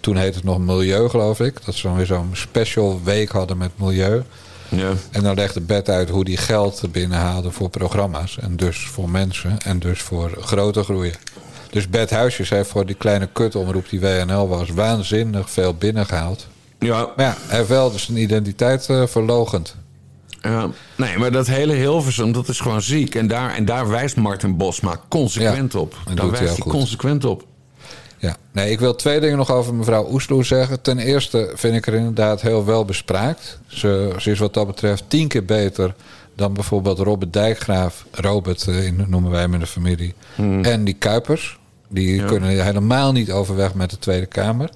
[0.00, 1.64] Toen heette het nog milieu, geloof ik.
[1.64, 4.22] Dat ze dan weer zo'n special week hadden met milieu.
[4.70, 4.92] Ja.
[5.10, 8.38] En dan legde Bert uit hoe die geld binnenhaalde voor programma's.
[8.38, 9.58] En dus voor mensen.
[9.60, 11.14] En dus voor grote groeien.
[11.70, 14.68] Dus Bert Huisjes heeft voor die kleine kutomroep die WNL was...
[14.68, 16.46] waanzinnig veel binnengehaald.
[16.78, 19.76] Ja, Maar ja, hij heeft wel dus zijn identiteit eh verlogend.
[20.42, 23.14] Ja, nee, maar dat hele Hilversum, dat is gewoon ziek.
[23.14, 25.96] En daar, en daar wijst Martin Bosma consequent Ja, op.
[26.04, 27.44] Daar hij wijst hij consequent op.
[28.20, 30.80] Ja, nee, ik wil twee dingen nog over mevrouw Oesloe zeggen.
[30.80, 33.58] Ten eerste vind ik er inderdaad heel wel bespraakt.
[33.66, 35.94] Ze, ze is wat dat betreft tien keer beter
[36.34, 38.06] dan bijvoorbeeld Robert Dijkgraaf.
[38.10, 40.14] Robert eh, noemen wij hem in de familie.
[40.62, 41.58] En die Kuipers.
[41.88, 44.70] Die kunnen helemaal niet overweg met de Tweede Kamer.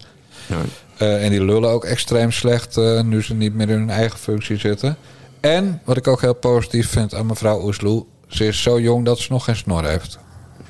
[0.47, 0.57] Ja.
[0.97, 4.18] Eh, en die lullen ook extreem slecht eh, nu ze niet meer in hun eigen
[4.18, 4.97] functie zitten.
[5.40, 8.05] En wat ik ook heel positief vind aan mevrouw Oesloe...
[8.28, 10.18] ze is zo jong dat ze nog geen snor heeft.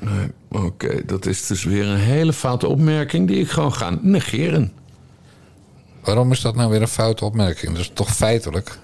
[0.05, 0.27] Nee,
[0.63, 4.73] Oké, dat is dus weer een hele foute opmerking die ik gewoon ga negeren.
[6.03, 7.71] Waarom is dat nou weer een foute opmerking?
[7.71, 8.77] Dat is toch feitelijk?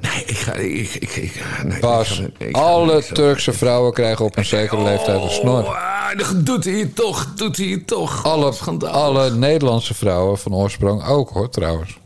[0.00, 0.52] Nee, ik ga...
[0.54, 4.82] Ik, ik, ik, nee, ik ga- ik alle ga- Turkse vrouwen krijgen op een zekere
[4.82, 5.64] leeftijd een snor.
[5.64, 8.24] Ah, dat doet hij het toch, doet hij het toch.
[8.24, 8.52] Alle,
[8.88, 11.98] alle Nederlandse vrouwen van oorsprong ook hoor, trouwens.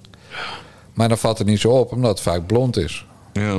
[0.95, 3.07] Maar dan valt het niet zo op, omdat het vaak blond is.
[3.33, 3.57] Ja,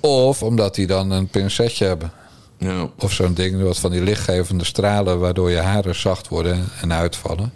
[0.00, 2.12] Of omdat die dan een pincetje hebben.
[2.58, 2.88] ja.
[2.98, 5.18] Of zo'n ding wat van die lichtgevende stralen...
[5.18, 7.52] waardoor je haren zacht worden en uitvallen.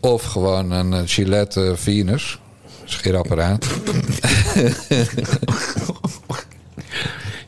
[0.00, 2.38] Of gewoon een eh, Gillette Venus.
[2.84, 3.66] Scheerapparaat.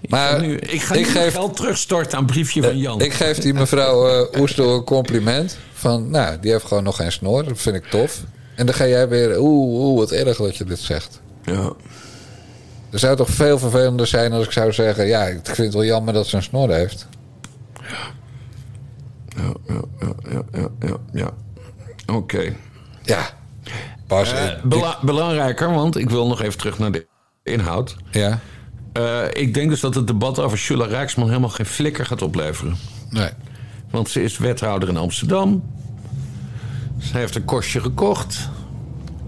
[0.09, 3.01] maar Nu, ik ga nu geef, geld terugstorten aan briefje van Jan.
[3.01, 5.57] ik geef die mevrouw eh Oestel een compliment.
[5.73, 7.45] Van, nou, die heeft gewoon nog geen snor.
[7.45, 8.21] Dat vind ik tof.
[8.55, 9.39] En dan ga jij weer...
[9.41, 11.21] Oeh, oeh, wat erg dat je dit zegt.
[11.45, 11.73] ja.
[12.91, 15.07] Er zou toch veel vervelender zijn als ik zou zeggen...
[15.07, 17.09] ja, ik vind het wel jammer dat ze een snor heeft.
[19.37, 21.31] Ja, ja, ja, ja, ja, ja, ja.
[22.15, 22.53] Oké.
[23.03, 23.29] Ja.
[24.07, 27.07] Bas, Eh, ik- bela- belangrijker, want ik wil nog even terug naar de
[27.43, 27.97] inhoud.
[28.11, 28.39] ja?
[28.93, 32.77] Eh, ik denk dus dat het debat over Shulla Rijksman helemaal geen flikker gaat opleveren.
[33.11, 33.29] Nee.
[33.91, 35.63] Want ze is wethouder in Amsterdam.
[36.99, 38.49] Ze heeft een kostje gekocht.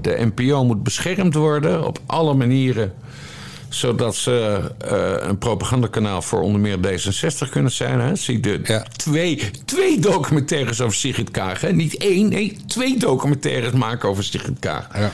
[0.01, 2.93] De NPO moet beschermd worden op alle manieren.
[3.71, 8.01] Zodat ze eh, een propagandakanaal voor onder meer D66 kunnen zijn.
[8.01, 8.17] Hè?
[8.17, 8.85] Zie de Ja.
[8.97, 11.61] twee, twee documentaires over Sigrid Kaag.
[11.61, 11.73] Hè?
[11.73, 14.89] Niet één, nee, twee documentaires maken over Sigrid Kaag.
[14.99, 15.13] Ja.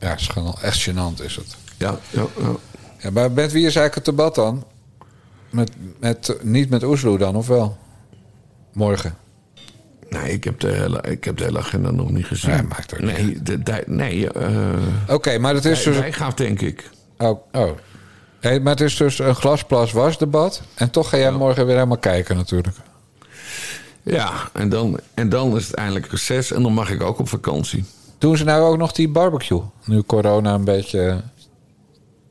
[0.00, 1.56] Ja, is gewoon echt gênant is het.
[1.78, 2.54] Ja, ja, ja.
[2.98, 4.64] Ja, maar met wie is eigenlijk het debat dan?
[5.50, 5.70] Met,
[6.00, 7.78] met, niet met Oesloe dan, of wel?
[8.72, 9.14] Morgen.
[10.10, 12.50] Nee, ik heb, de hele, ik heb de hele agenda nog niet gezien.
[12.50, 14.72] Nee, maakt ook niet nee, de, de- nee, eh
[15.08, 15.96] Oké, maar het is dus...
[15.96, 16.90] hij gaat denk ik.
[17.18, 17.70] Oh, oh.
[18.40, 20.62] Hey, maar het is dus een glasplas was debat.
[20.74, 22.76] En toch ga jij morgen weer helemaal kijken natuurlijk.
[24.02, 27.28] Ja, en dan, en dan is het eindelijk reces en dan mag ik ook op
[27.28, 27.84] vakantie.
[28.18, 29.62] Doen ze nou ook nog die barbecue?
[29.84, 31.22] Nu corona een beetje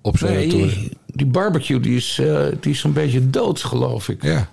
[0.01, 0.65] op zijn retour.
[0.65, 4.23] Nee, die barbecue die is, eh, die is een beetje dood, geloof ik.
[4.23, 4.49] Ja.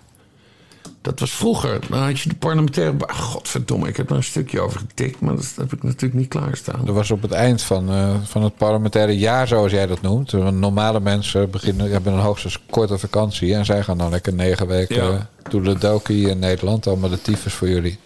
[1.03, 1.79] Dat was vroeger.
[1.91, 2.93] Dan had je de parlementaire...
[2.93, 5.21] bar- Godverdomme, ik heb er een stukje over getikt...
[5.21, 6.81] maar dat heb ik natuurlijk niet klaarstaan.
[6.85, 10.31] Dat was op het eind van, eh, van het parlementaire jaar, zoals jij dat noemt.
[10.31, 13.55] Want Normale mensen beginnen, hebben een hoogstens korte vakantie.
[13.55, 15.29] En zij gaan dan lekker negen weken Ja.
[15.49, 17.99] Doe de dokie in Nederland allemaal de tyfus voor jullie.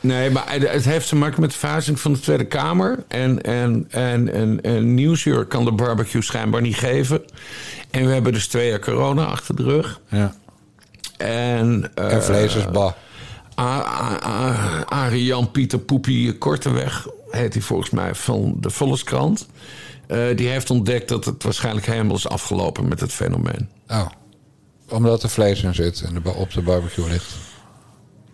[0.00, 3.04] Nee, maar het heeft te maken met de verhuizing van de Tweede Kamer.
[3.08, 7.22] En, en, en, en, en Nieuwsuur kan de barbecue schijnbaar niet geven.
[7.90, 10.00] En we hebben dus twee jaar corona achter de rug.
[10.08, 10.34] Ja.
[11.16, 12.92] En, eh, En vlees is bah.
[13.60, 19.46] A- A- A- Arie Jan Pieter Poepie Korteweg, heet hij volgens mij, van de Volkskrant.
[20.06, 23.68] Eh, die heeft ontdekt dat het waarschijnlijk helemaal is afgelopen met het fenomeen.
[23.88, 24.06] Oh.
[24.88, 27.34] Omdat er vlees in zit en de ba- op de barbecue ligt.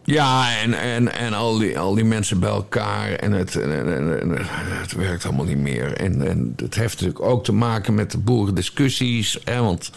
[0.04, 3.12] Ja, en, en, en al, die, al die mensen bij elkaar.
[3.12, 4.46] En het, en, en- en- en
[4.80, 5.92] het werkt allemaal niet meer.
[5.96, 9.38] En, en het heeft natuurlijk ook te maken met de boerendiscussies.
[9.44, 9.90] Hè, want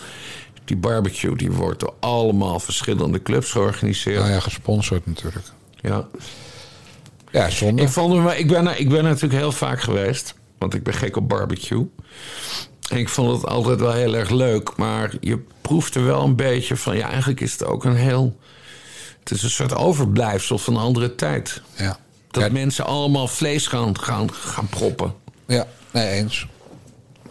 [0.66, 4.20] die barbecue die wordt door allemaal verschillende clubs georganiseerd.
[4.20, 5.46] Nou ja, gesponsord natuurlijk.
[5.82, 6.08] Ja.
[7.32, 7.82] Ja, zonde.
[7.82, 10.36] Ik, vond wel- ik, ben, ik ben natuurlijk heel vaak geweest.
[10.58, 11.90] Want ik ben gek op barbecue.
[12.90, 14.76] En ik vond het altijd wel heel erg leuk.
[14.78, 16.98] Maar je proeft er wel een beetje van...
[16.98, 18.38] Ja, eigenlijk is het ook een heel...
[19.20, 21.62] Het is een soort overblijfsel van een andere tijd.
[21.78, 21.98] Ja.
[22.32, 25.14] Dat mensen allemaal vlees gaan, gaan, gaan proppen.
[25.48, 26.48] Ja, nee, eens.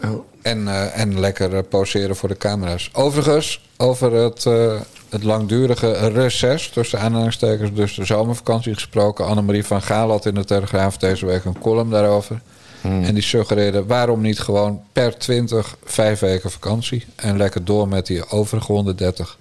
[0.04, 0.24] Oh.
[0.42, 2.90] En, eh, en lekker eh, poseren voor de camera's.
[2.92, 6.68] Overigens, over het, eh, het langdurige reces...
[6.68, 9.26] tussen aanhalingstekens, dus de zomervakantie gesproken...
[9.26, 12.40] Annemarie van Gaal had in de Telegraaf deze week een column daarover.
[12.82, 17.06] En die suggereerde, waarom niet gewoon per 20 vijf weken vakantie...
[17.16, 19.38] en lekker door met die overige 130.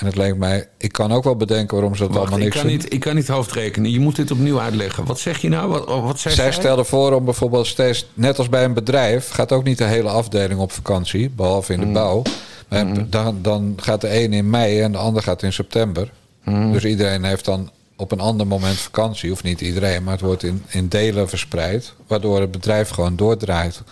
[0.00, 2.44] En het leek mij, ik kan ook wel bedenken waarom ze dat Wacht, allemaal ik,
[2.44, 2.76] niks kan doen.
[2.76, 3.90] niet, ik kan niet hoofdrekenen.
[3.90, 5.04] Je moet dit opnieuw uitleggen.
[5.04, 5.68] Wat zeg je nou?
[5.68, 6.52] Wat, wat zei Zij zij?
[6.52, 10.08] stelde voor om bijvoorbeeld steeds, net als bij een bedrijf, gaat ook niet de hele
[10.08, 12.22] afdeling op vakantie, behalve in de bouw.
[12.68, 16.12] Maar dan, dan gaat de een in mei en de ander gaat in september.
[16.44, 19.32] Dus iedereen heeft dan op een ander moment vakantie.
[19.32, 21.92] Of niet iedereen, maar het wordt in, in delen verspreid.
[22.06, 23.82] Waardoor het bedrijf gewoon doordraait.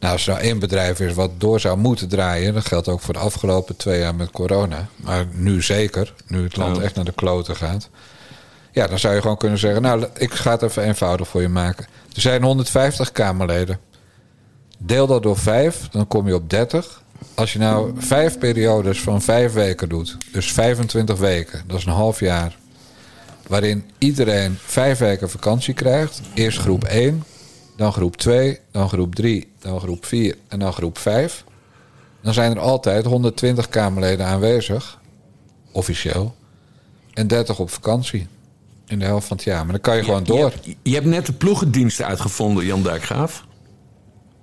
[0.00, 2.54] Nou, als er nou één bedrijf is wat door zou moeten draaien...
[2.54, 4.88] dat geldt ook voor de afgelopen twee jaar met corona.
[4.96, 6.82] Maar nu zeker, nu het land Ja.
[6.82, 7.88] echt naar de kloten gaat.
[8.72, 9.82] Ja, dan zou je gewoon kunnen zeggen...
[9.82, 11.86] nou, ik ga het even eenvoudig voor je maken.
[12.14, 13.78] Er zijn 150 Kamerleden.
[14.78, 17.02] Deel dat door vijf, dan kom je op 30.
[17.34, 20.16] Als je nou vijf periodes van vijf weken doet...
[20.32, 22.56] dus 25 weken, dat is een half jaar...
[23.46, 26.20] waarin iedereen vijf weken vakantie krijgt.
[26.34, 27.24] Eerst groep 1,
[27.78, 31.44] dan groep 2, dan groep 3, dan groep 4 en dan groep 5.
[32.22, 35.00] Dan zijn er altijd 120 Kamerleden aanwezig,
[35.72, 36.34] officieel.
[37.14, 38.26] En 30 op vakantie.
[38.86, 39.62] In de helft van het jaar.
[39.62, 40.36] Maar dan kan je gewoon door.
[40.36, 43.44] Je, hebt- je hebt net de ploegendiensten uitgevonden, Jan Dijkgraaf.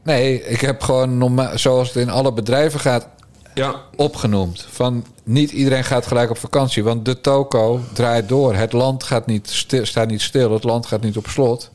[0.03, 3.07] Nee, ik heb gewoon zoals het in alle bedrijven gaat
[3.53, 3.81] Ja.
[3.95, 4.65] opgenoemd.
[4.69, 6.83] Van niet iedereen gaat gelijk op vakantie.
[6.83, 8.55] Want de toko draait door.
[8.55, 10.51] Het land gaat niet stil, staat niet stil.
[10.51, 11.71] Het land gaat niet op slot.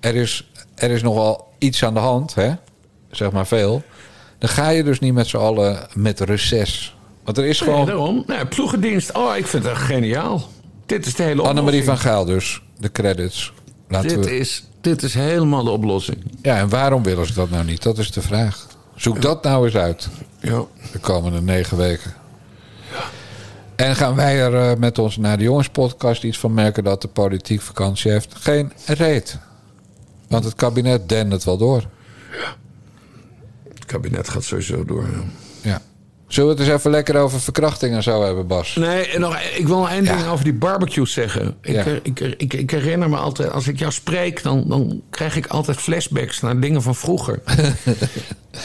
[0.00, 0.50] Er is,
[0.82, 2.52] er is nogal iets aan de hand, hè?
[3.10, 3.82] zeg maar veel.
[4.38, 6.96] Dan ga je dus niet met z'n allen met reces.
[7.24, 7.86] Want er is Nee, gewoon...
[7.86, 8.24] daarom.
[8.26, 9.12] Nee, ploegendienst.
[9.12, 10.48] Oh, ik vind echt geniaal.
[10.86, 12.00] Dit is de hele Annemarie oplossing.
[12.02, 13.52] van Gaal dus, de credits.
[13.88, 14.38] Laten Dit we...
[14.38, 16.18] is, dit is helemaal de oplossing.
[16.42, 17.82] Ja, en waarom willen ze dat nou niet?
[17.82, 18.66] Dat is de vraag.
[18.94, 20.08] Zoek dat nou eens uit.
[20.40, 20.64] Ja.
[20.92, 22.14] De komende negen weken.
[23.76, 27.08] En gaan wij er eh, met ons naar de jongenspodcast iets van merken dat de
[27.08, 28.34] politiek vakantie heeft?
[28.40, 29.38] Geen reet.
[30.32, 31.82] Want het kabinet dendert wel door.
[33.74, 35.02] Het kabinet gaat sowieso door.
[35.12, 35.22] ja.
[35.70, 35.80] Ja.
[36.26, 38.74] Zullen we het eens even lekker over verkrachting en zo hebben, Bas?
[38.76, 41.56] Nee, en nog, ik wil nog één ding over die barbecue zeggen.
[41.60, 41.84] Ik, Ja.
[42.02, 45.76] ik, ik, ik herinner me altijd, als ik jou spreek, dan, dan krijg ik altijd
[45.76, 47.40] flashbacks naar dingen van vroeger.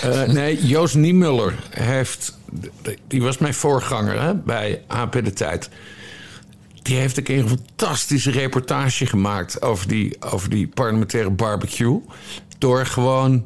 [0.01, 2.37] Eh, nee, Joost Niemuller heeft,
[3.07, 5.69] die was mijn voorganger hè, bij AP de Tijd.
[6.87, 12.01] Die heeft een keer een fantastische reportage gemaakt over die, over die parlementaire barbecue.
[12.57, 13.45] Door gewoon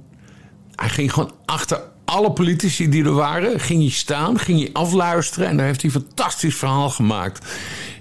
[0.75, 5.47] hij ging gewoon achter alle politici die er waren, ging hij staan, ging hij afluisteren
[5.47, 7.45] en daar heeft hij een fantastisch verhaal gemaakt.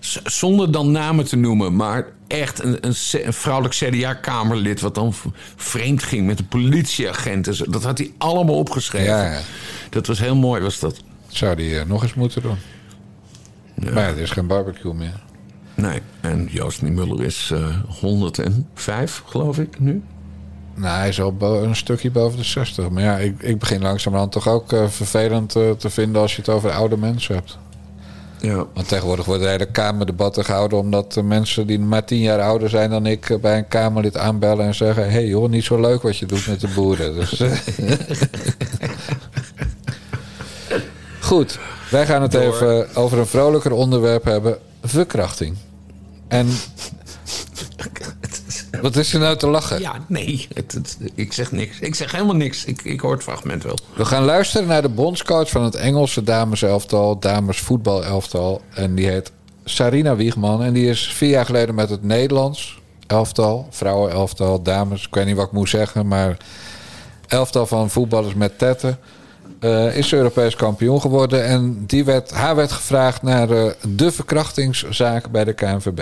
[0.00, 5.14] Z- Zonder dan namen te noemen, maar echt een, een, vrouwelijk CDA-kamerlid wat dan
[5.56, 7.46] vreemd ging met een politieagent.
[7.46, 7.64] en zo.
[7.68, 9.06] Dat had hij allemaal opgeschreven.
[9.14, 9.40] Ja, ja.
[9.90, 11.00] Dat was heel mooi, was dat.
[11.28, 12.56] Zou die eh, nog eens moeten doen?
[13.74, 15.20] Maar ja, er is geen barbecue meer.
[15.80, 20.02] Nee, en Joost Niemuller is eh 105, geloof ik, nu.
[20.74, 22.90] Nou, hij is al een stukje boven de 60.
[22.90, 26.40] Maar ja, ik, ik begin langzamerhand toch ook eh, vervelend eh, te vinden als je
[26.40, 27.58] het over oude mensen hebt.
[28.40, 28.66] Ja.
[28.74, 30.78] Want tegenwoordig worden er hele kamerdebatten gehouden...
[30.78, 33.30] omdat de mensen die maar tien jaar ouder zijn dan ik...
[33.30, 35.04] eh, bij een kamerlid aanbellen en zeggen...
[35.04, 37.14] hé hey joh, niet zo leuk wat je doet met de boeren.
[37.20, 37.52] Dus, eh,
[41.20, 41.58] Goed,
[41.90, 42.42] wij gaan het Door.
[42.42, 44.58] even over een vrolijker onderwerp hebben.
[44.82, 45.56] Verkrachting.
[46.30, 46.48] En...
[48.82, 49.80] Wat is er nou te lachen?
[49.80, 51.78] Ja, nee, het, het- ik zeg niks.
[51.80, 52.64] Ik zeg helemaal niks.
[52.64, 53.78] Ik, ik hoor het fragment wel.
[53.96, 58.60] We gaan luisteren naar de bondscoach van het Engelse dameselftal, damesvoetbalelftal.
[58.74, 59.32] En die heet
[59.64, 60.62] Sarina Wiegman.
[60.62, 65.26] En die is vier jaar geleden met het Nederlands elftal, vrouwen elftal, dames, ik weet
[65.26, 66.36] niet wat ik moet zeggen, maar
[67.26, 68.98] elftal van voetballers met tetten.
[69.60, 71.44] Eh, is Europees kampioen geworden.
[71.44, 76.00] En die werd, haar werd gevraagd naar eh, de verkrachtingszaak bij de KNVB.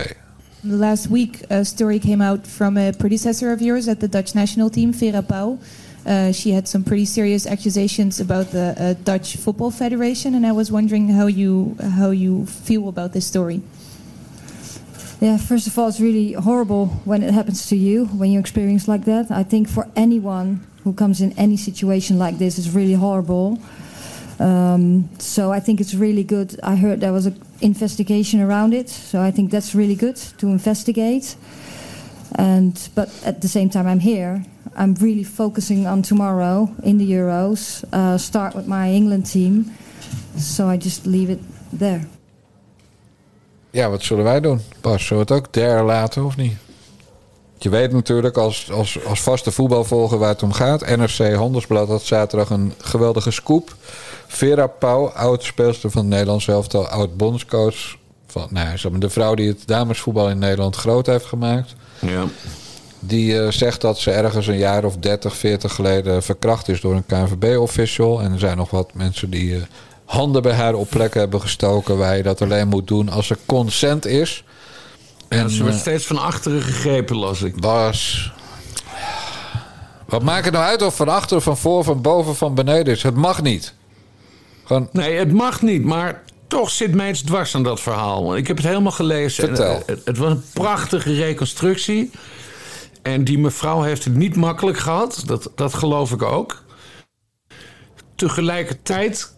[0.60, 4.68] Last week, a story came out from a predecessor of yours at the Dutch national
[4.68, 5.58] team, Vera Pauw.
[6.06, 10.52] Uh, she had some pretty serious accusations about the uh, Dutch Football Federation, and I
[10.52, 13.60] was wondering how you how you feel about this story.
[15.20, 18.88] Yeah, first of all, it's really horrible when it happens to you, when you experience
[18.88, 19.30] like that.
[19.30, 23.58] I think for anyone who comes in any situation like this, is really horrible.
[24.38, 26.58] Um, so I think it's really good.
[26.62, 30.46] I heard there was an investigation around it, so I think that's really good to
[30.46, 31.36] investigate.
[32.36, 34.44] And but at the same time, I'm here.
[34.76, 37.84] I'm really focusing on tomorrow in the Euros.
[37.92, 39.64] Uh, start with my England team,
[40.36, 41.40] so I just leave it
[41.78, 42.06] there.
[43.70, 44.60] Ja, wat zullen wij doen?
[44.80, 46.56] Bas, zullen we het ook der laten of niet?
[47.58, 50.96] Je weet natuurlijk als, als, als vaste voetbalvolger waar het om gaat.
[50.96, 53.74] NRC Handelsblad had zaterdag een geweldige scoop.
[54.26, 57.96] Vera Pauw, oud speelster van het Nederlands elftal, oud bondscoach.
[58.26, 61.74] Van, nou, de vrouw die het damesvoetbal in Nederland groot heeft gemaakt.
[61.98, 62.24] Ja.
[63.00, 66.94] Die eh, zegt dat ze ergens een jaar of 30, 40 geleden verkracht is door
[66.94, 68.22] een KNVB-official.
[68.22, 69.62] En er zijn nog wat mensen die eh,
[70.04, 73.38] handen bij haar op plekken hebben gestoken waar je dat alleen moet doen als er
[73.46, 74.44] consent is.
[75.28, 77.60] En ze wordt eh, steeds van achteren gegrepen, las ik.
[77.60, 78.32] Bas.
[80.06, 83.02] Wat maakt het nou uit of van achter, van voor, van boven, van beneden is?
[83.02, 83.74] Het mag niet.
[84.64, 84.88] Gewoon...
[84.92, 88.36] Nee, het mag niet, maar toch zit mij iets dwars aan dat verhaal.
[88.36, 89.48] Ik heb het helemaal gelezen.
[89.48, 89.74] En, Vertel.
[89.74, 92.10] eh, het, het was een prachtige reconstructie.
[93.02, 95.22] En die mevrouw heeft het niet makkelijk gehad.
[95.26, 96.62] Dat, dat geloof ik ook.
[98.14, 99.34] Tegelijkertijd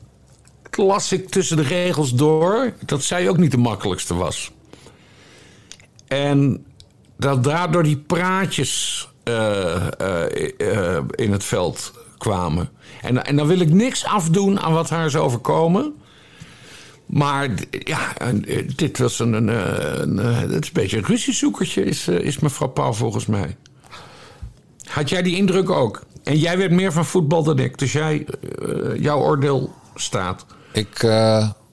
[0.70, 4.50] las ik tussen de regels door dat zij ook niet de makkelijkste was.
[6.10, 6.66] En
[7.16, 12.70] dat daardoor die praatjes eh, eh, eh, in het veld kwamen.
[13.02, 15.94] En, en dan wil ik niks afdoen aan wat haar is overkomen.
[17.06, 18.12] Maar ja,
[18.76, 23.26] dit was een, een, een, is een beetje een ruziezoekertje, is, is mevrouw Pauw volgens
[23.26, 23.56] mij.
[24.84, 26.02] Had jij die indruk ook?
[26.24, 28.26] En jij weet meer van voetbal dan ik, dus jij,
[28.98, 30.46] jouw oordeel staat.
[30.72, 31.06] Ik,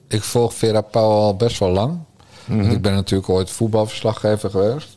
[0.08, 2.06] ik volg Vera Pauw al best wel lang.
[2.48, 4.96] Want ik ben natuurlijk ooit voetbalverslaggever geweest.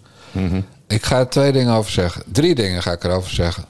[0.87, 2.23] Ik ga er twee dingen over zeggen.
[2.25, 3.65] Drie dingen ga ik erover zeggen.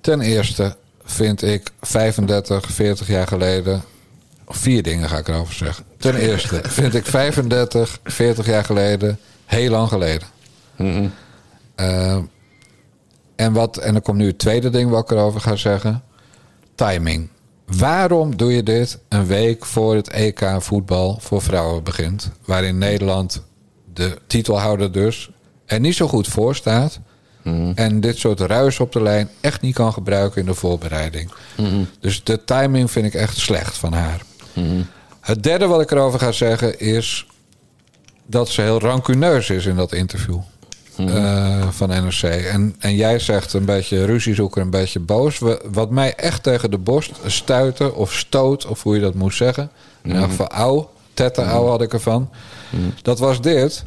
[0.00, 3.82] Ten eerste vind ik 35, 40 jaar geleden.
[4.44, 5.84] Of vier dingen ga ik erover zeggen.
[5.96, 10.28] Ten eerste vind ik 35, 40 jaar geleden heel lang geleden.
[11.74, 12.18] Eh,
[13.36, 16.02] en, wat, en dan komt nu het tweede ding wat ik erover ga zeggen.
[16.74, 17.28] Timing.
[17.76, 22.30] Waarom doe je dit een week voor het EK voetbal voor vrouwen begint?
[22.44, 23.42] Waarin Nederland,
[23.94, 25.30] de titelhouder dus,
[25.66, 27.00] er niet zo goed voor staat.
[27.74, 31.30] En dit soort ruis op de lijn echt niet kan gebruiken in de voorbereiding.
[32.00, 34.22] Dus de timing vind ik echt slecht van haar.
[35.20, 37.26] Het derde wat ik erover ga zeggen is
[38.26, 40.38] dat ze heel rancuneus is in dat interview.
[40.96, 42.22] Eh, van NRC.
[42.22, 45.38] En, en jij zegt een beetje ruziezoeker, een beetje boos.
[45.38, 49.36] We- wat mij echt tegen de borst stuitte of stoot, of hoe je dat moest
[49.36, 49.70] zeggen.
[50.02, 52.30] In elk geval auw, tette auw had ik ervan.
[53.02, 53.84] Dat was dit.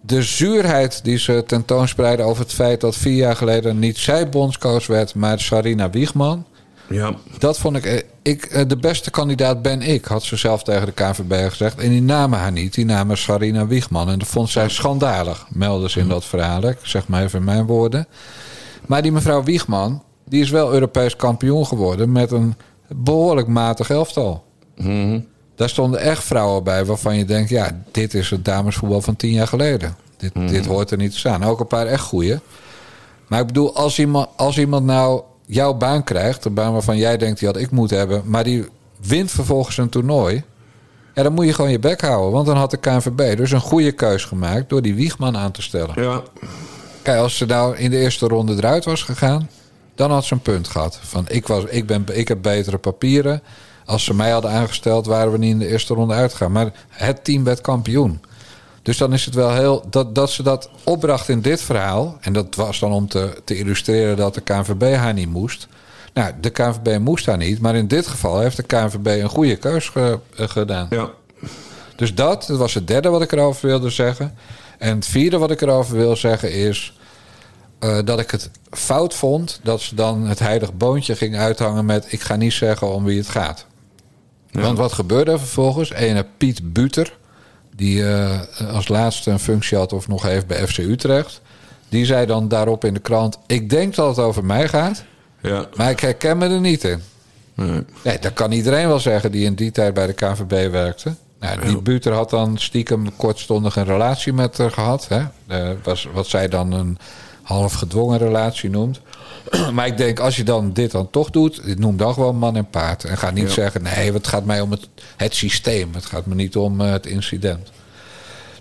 [0.00, 4.86] De zuurheid die ze tentoonspreiden over het feit dat vier jaar geleden niet zij bondscoach
[4.86, 6.46] werd, maar Sarina Wiegman.
[6.88, 7.14] Ja.
[7.38, 8.44] Dat vond ik, eh, ik.
[8.44, 11.78] eh, De beste kandidaat ben ik, had ze zelf tegen de KNVB gezegd.
[11.78, 14.10] En die namen haar niet, die namen Sarina Wiegman.
[14.10, 16.62] En dat vond zij schandalig, melden ze in dat verhaal.
[16.68, 18.06] Ik zeg maar even mijn woorden.
[18.86, 22.54] Maar die mevrouw Wiegman, die is wel Europees kampioen geworden met een
[22.88, 24.44] behoorlijk matig elftal.
[25.56, 29.32] Daar stonden echt vrouwen bij waarvan je denkt: ja, dit is het damesvoetbal van tien
[29.32, 29.96] jaar geleden.
[30.16, 31.44] Dit, dit hoort er niet te staan.
[31.44, 32.38] Ook een paar echt goeie.
[33.28, 37.16] Maar ik bedoel, als iemand, als iemand nou jouw baan krijgt, een baan waarvan jij
[37.16, 38.68] denkt die had ik moeten hebben, maar die
[39.00, 40.44] wint vervolgens een toernooi.
[41.14, 42.32] Ja, dan moet je gewoon je bek houden.
[42.32, 45.62] Want dan had de KNVB dus een goede keus gemaakt door die Wiegman aan te
[45.62, 46.02] stellen.
[46.02, 46.22] Ja.
[47.02, 49.48] Kijk, als ze nou in de eerste ronde eruit was gegaan,
[49.94, 50.98] dan had ze een punt gehad.
[51.02, 53.42] Van ik, was, ik, ben, ik heb betere papieren.
[53.84, 56.52] Als ze mij hadden aangesteld, waren we niet in de eerste ronde uitgegaan.
[56.52, 58.20] Maar het team werd kampioen.
[58.84, 59.84] Dus dan is het wel heel.
[59.90, 62.18] Dat, dat ze dat opbracht in dit verhaal.
[62.20, 65.68] En dat was dan om te, te illustreren dat de KNVB haar niet moest.
[66.14, 67.60] Nou, de KNVB moest haar niet.
[67.60, 70.86] Maar in dit geval heeft de KNVB een goede keus ge- eh, gedaan.
[70.90, 71.10] Ja.
[71.96, 74.34] Dus dat, dat was het derde wat ik erover wilde zeggen.
[74.78, 76.98] En het vierde wat ik erover wil zeggen is.
[77.78, 82.12] eh, dat ik het fout vond dat ze dan het heilig boontje ging uithangen met...
[82.12, 83.66] ik ga niet zeggen om wie het gaat.
[84.50, 85.92] Want wat gebeurde er vervolgens?
[85.92, 87.16] Ene Piet Buter,
[87.76, 88.40] die eh,
[88.72, 91.40] als laatste een functie had of nog heeft bij FC Utrecht.
[91.88, 95.04] Die zei dan daarop in de krant: Ik denk dat het over mij gaat,
[95.40, 95.66] Ja.
[95.74, 97.02] maar ik herken me er niet in.
[97.54, 97.82] Nee.
[98.02, 101.14] Nee, dat kan iedereen wel zeggen die in die tijd bij de KVB werkte.
[101.40, 105.08] Nou, die Buter had dan stiekem kortstondig een relatie met haar gehad.
[105.08, 105.22] Hè?
[105.46, 106.98] Eh, was, wat zij dan een
[107.42, 109.00] half gedwongen relatie noemt.
[109.74, 112.70] maar ik denk, als je dan dit dan toch doet, noem dan gewoon man en
[112.70, 113.04] paard.
[113.04, 113.52] En ga niet Ja.
[113.52, 115.94] zeggen, nee, het gaat mij om het, het systeem.
[115.94, 117.70] Het gaat me niet om eh, het incident.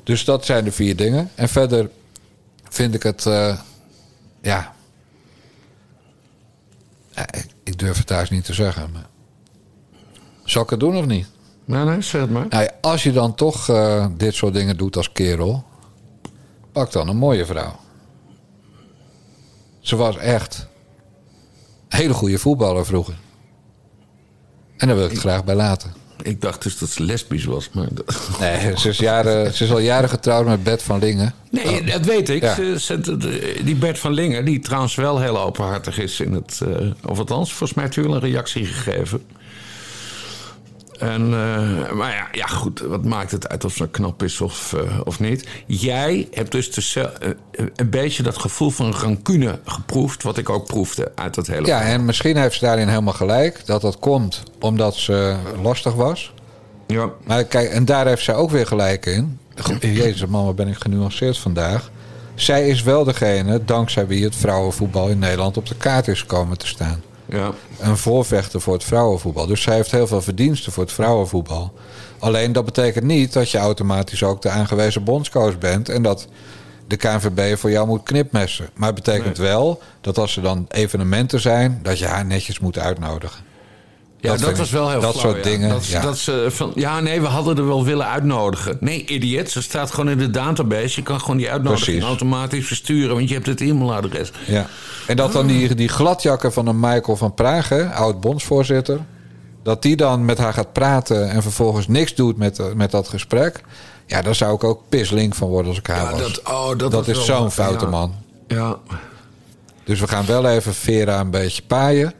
[0.04, 1.30] Dus dat zijn de vier dingen.
[1.36, 1.90] En verder
[2.70, 3.60] vind ik het, eh,
[4.42, 4.74] ja...
[7.16, 8.92] Ik, ik durf het thuis niet te zeggen.
[8.94, 9.06] Maar...
[10.44, 11.28] Zal ik het doen of niet?
[11.66, 12.46] Nee, nee, zeg het maar.
[12.50, 15.64] Nou ja, als je dan toch eh, dit soort dingen doet als kerel,
[16.72, 17.80] pak dan een mooie vrouw.
[19.80, 20.68] Ze was echt
[21.96, 23.14] hele goede voetballer vroeger.
[24.78, 25.94] En daar wil ik het graag bij laten.
[26.22, 27.70] Ik dacht dus dat ze lesbisch was.
[27.74, 31.34] Maar dat- Nee, ze is, jaren, ze is al jaren getrouwd met Bert van Lingen.
[31.52, 32.42] Nee, dat weet ik.
[32.42, 32.56] Ja.
[32.56, 36.62] Ze- ze- die Bert van Lingen, die trouwens wel heel openhartig is in het.
[36.64, 39.26] eh, of althans, volgens mij heeft wel een reactie gegeven.
[41.00, 44.74] En, eh, maar ja, ja, goed, wat maakt het uit of ze knap is of,
[44.74, 45.48] eh, of niet?
[45.66, 47.30] Jij hebt dus de, eh,
[47.76, 51.68] een beetje dat gevoel van rancune geproefd, wat ik ook proefde uit dat hele.
[51.68, 53.66] Ja, en misschien heeft ze daarin helemaal gelijk.
[53.66, 56.34] Dat dat komt omdat ze lastig was.
[56.88, 57.10] Ja.
[57.24, 59.40] Maar kijk, en daar heeft zij ook weer gelijk in.
[59.80, 61.92] Jezus man, wat ben ik genuanceerd vandaag.
[62.36, 66.58] Zij is wel degene, dankzij wie het vrouwenvoetbal in Nederland op de kaart is komen
[66.58, 67.02] te staan.
[67.34, 67.52] Ja.
[67.80, 69.46] Een voorvechter voor het vrouwenvoetbal.
[69.46, 71.74] Dus zij heeft heel veel verdiensten voor het vrouwenvoetbal.
[72.20, 75.90] Alleen dat betekent niet dat je automatisch ook de aangewezen bondscoach bent.
[75.90, 76.28] En dat
[76.88, 78.70] de KNVB voor jou moet knipmessen.
[78.76, 82.80] Maar het betekent wel dat als er dan evenementen zijn, dat je haar netjes moet
[82.80, 83.53] uitnodigen.
[84.24, 85.52] Ja, dat, was wel heel Dat flauw, soort ja.
[85.52, 85.70] dingen.
[85.70, 86.02] Dat, ja.
[86.02, 88.78] dat ze van, ja, nee, we hadden er wel willen uitnodigen.
[88.80, 89.50] Nee, idiot.
[89.50, 91.00] Ze staat gewoon in de database.
[91.00, 92.04] Je kan gewoon die uitnodiging Precies.
[92.10, 94.32] automatisch versturen, want je hebt het e-mailadres.
[94.48, 94.68] Ja.
[95.08, 99.00] En dat dan die, die gladjakken van een Michael van Praag, hè, oud bondsvoorzitter...
[99.64, 103.08] dat die dan met haar gaat praten en vervolgens niks doet met, eh, met dat
[103.08, 103.62] gesprek...
[104.06, 106.20] ja, daar zou ik ook pislink van worden als ik haar was.
[106.20, 107.92] dat- oh, dat was is zo'n foute ja.
[107.92, 108.14] man.
[108.48, 108.78] Ja.
[109.84, 112.14] Dus we gaan wel even Vera een beetje paaien.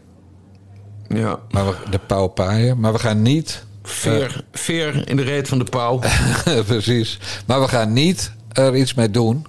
[1.16, 1.40] Ja.
[1.52, 2.80] Maar we, de pauw paaien.
[2.80, 3.64] Maar we gaan niet...
[3.84, 6.00] Veer, veer in de reet van de pauw.
[6.66, 7.20] Precies.
[7.46, 9.46] Maar we gaan niet er iets mee doen.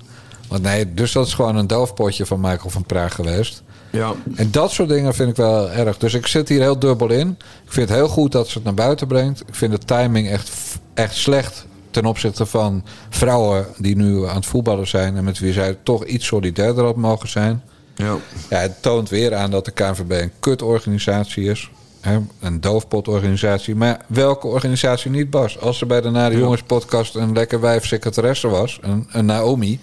[0.48, 3.62] Want nee, dus dat is gewoon een doofpotje van Michael van Praag geweest.
[3.90, 4.12] Ja.
[4.34, 5.98] En dat soort dingen vind ik wel erg.
[5.98, 7.28] Dus ik zit hier heel dubbel in.
[7.64, 9.40] Ik vind het heel goed dat ze het naar buiten brengt.
[9.40, 10.50] Ik vind de timing echt,
[10.94, 15.16] echt slecht ten opzichte van vrouwen die nu aan het voetballen zijn...
[15.16, 17.62] en met wie zij toch iets solidairder had mogen zijn.
[17.94, 18.16] Ja.
[18.50, 21.70] Ja, het toont weer aan dat de KNVB een kutorganisatie is.
[22.00, 23.74] Hè, een doofpotorganisatie.
[23.74, 25.60] Maar welke organisatie niet, Bas?
[25.60, 28.78] Als er bij de Nare Jongens podcast een lekker wijf secretaresse was...
[28.82, 29.80] Een, een Naomi...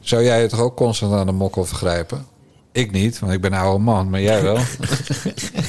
[0.00, 2.26] zou jij het toch ook constant aan de mokkel vergrijpen?
[2.72, 4.56] Ik niet, want ik ben een oude man, maar jij wel.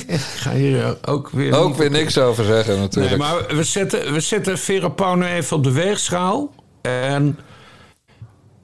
[0.07, 1.55] Ik ga hier ook weer...
[1.55, 3.17] ook weer niks over zeggen natuurlijk.
[3.17, 6.53] Nee, maar we zetten, we zetten Vera Pauw nu even op de weegschaal.
[6.81, 7.39] En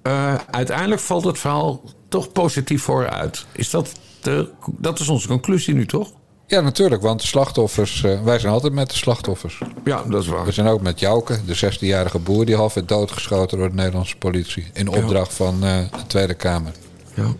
[0.03, 3.45] eh, uiteindelijk valt het verhaal toch positief vooruit.
[3.51, 3.91] Is dat,
[4.21, 6.11] de, dat is onze conclusie nu, toch?
[6.47, 8.03] Ja, natuurlijk, want de slachtoffers...
[8.03, 9.61] eh, wij zijn altijd met de slachtoffers.
[9.83, 10.45] Ja, dat is waar.
[10.45, 12.45] We zijn ook met Jouke, de 16-jarige boer...
[12.45, 14.67] die half werd doodgeschoten door de Nederlandse politie...
[14.73, 16.71] in opdracht van eh, de Tweede Kamer.
[17.13, 17.33] Ja.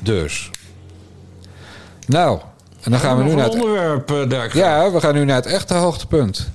[0.00, 0.50] Dus.
[2.06, 2.40] Nou,
[2.82, 3.52] en dan gaan we nu naar het...
[3.52, 4.52] onderwerp, eh, Dirk.
[4.52, 6.50] Ja, we gaan nu naar het echte hoogtepunt.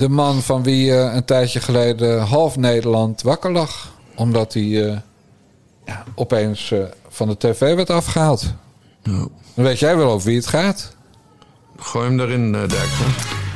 [0.00, 3.92] De man van wie eh, een tijdje geleden half Nederland wakker lag.
[4.14, 4.96] Omdat hij eh,
[5.84, 6.78] ja, opeens eh,
[7.08, 8.54] van de tv werd afgehaald.
[9.02, 10.96] Dan weet jij wel over wie het gaat.
[11.76, 12.88] Gooi hem erin, eh, Dirk.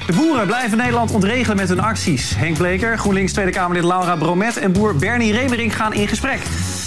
[0.07, 2.37] De boeren blijven Nederland ontregelen met hun acties.
[2.37, 6.41] Henk Bleker, GroenLinks Tweede Kamerlid Laura Bromet en boer Bernie Remering gaan in gesprek.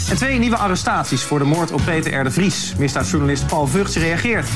[0.09, 2.23] En twee nieuwe arrestaties voor de moord op Peter R.
[2.23, 2.73] de Vries.
[2.77, 4.47] Misdaadjournalist Paul Vugts reageert.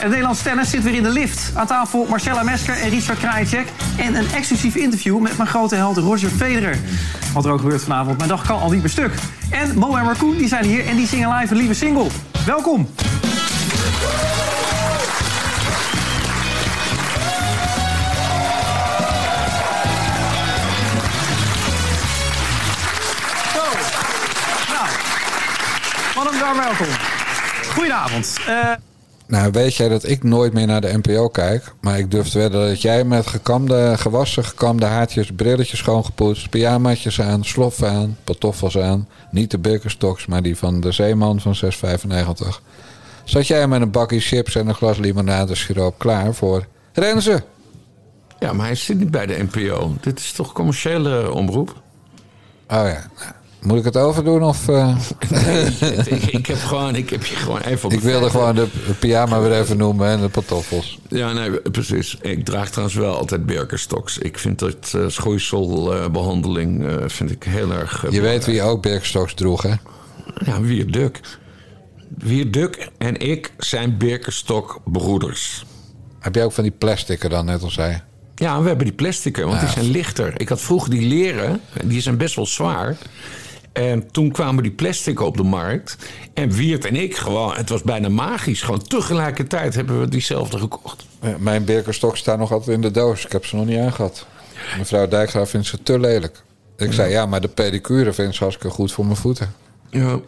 [0.00, 1.52] En Nederlands tennis zit weer in de lift.
[1.54, 3.66] Aan tafel Marcella Mesker en Richard Krajicek.
[3.96, 6.78] En een exclusief interview met mijn grote held Roger Federer.
[7.32, 9.14] Wat er ook gebeurt vanavond, mijn dag kan al niet per stuk.
[9.50, 12.06] En Mo en Marcoen die zijn hier en die zingen live een lieve single.
[12.46, 12.88] Welkom!
[23.54, 23.62] Zo.
[24.72, 24.88] Nou,
[26.14, 26.86] wat een welkom.
[27.74, 28.36] Goedenavond.
[28.46, 28.72] Eh,
[29.32, 31.74] Nou, weet jij dat ik nooit meer naar de NPO kijk.
[31.80, 37.20] Maar ik durf te wedden dat jij met gekamde gewassen, gekamde haartjes, brilletjes schoongepoetst, pyjamaatjes
[37.20, 39.08] aan, sloffen aan, pantoffels aan.
[39.30, 42.60] Niet de Birkenstocks, maar die van de Zeeman van 6,95.
[43.24, 47.42] Zat jij met een bakje chips en een glas limonade siroop klaar voor Renze?
[48.38, 49.96] Ja, maar hij zit niet bij de NPO.
[50.00, 51.82] Dit is toch commerciële omroep?
[52.68, 53.10] Oh ja.
[53.62, 54.68] Moet ik het overdoen of...
[54.68, 54.96] eh?
[56.06, 58.66] ik, ik heb gewoon, ik heb je gewoon even op ik de wilde gewoon de
[58.98, 60.98] pyjama weer even noemen en de pantoffels.
[61.08, 62.16] Ja, nee, precies.
[62.20, 64.18] Ik draag trouwens wel altijd Birkenstocks.
[64.18, 68.04] Ik vind dat uh, schoeiselbehandeling eh, vind ik heel erg...
[68.04, 69.74] eh, Je weet wie ook Birkenstocks droeg, hè?
[70.44, 71.20] Ja, Wierduk.
[72.18, 75.64] Wierduk en ik zijn Birkenstock-broeders.
[76.18, 78.02] Heb jij ook van die plastic er dan, net als zij?
[78.34, 80.32] Ja, we hebben die plastieken, want die zijn lichter.
[80.40, 82.96] Ik had vroeger die leren, die zijn best wel zwaar.
[83.72, 85.96] En toen kwamen die plastic op de markt.
[86.34, 88.62] En Wiert en ik gewoon, het was bijna magisch.
[88.62, 91.04] Gewoon tegelijkertijd hebben we diezelfde gekocht.
[91.22, 93.24] Ja, Mijn Birkenstocks staan nog altijd in de doos.
[93.24, 94.26] Ik heb ze nog niet aangehad.
[94.78, 96.42] Mevrouw Dijkgraaf vindt ze te lelijk.
[96.76, 99.54] Ik zei, ja, maar de pedicure vindt ze hartstikke goed voor mijn voeten.
[99.90, 100.20] Ja.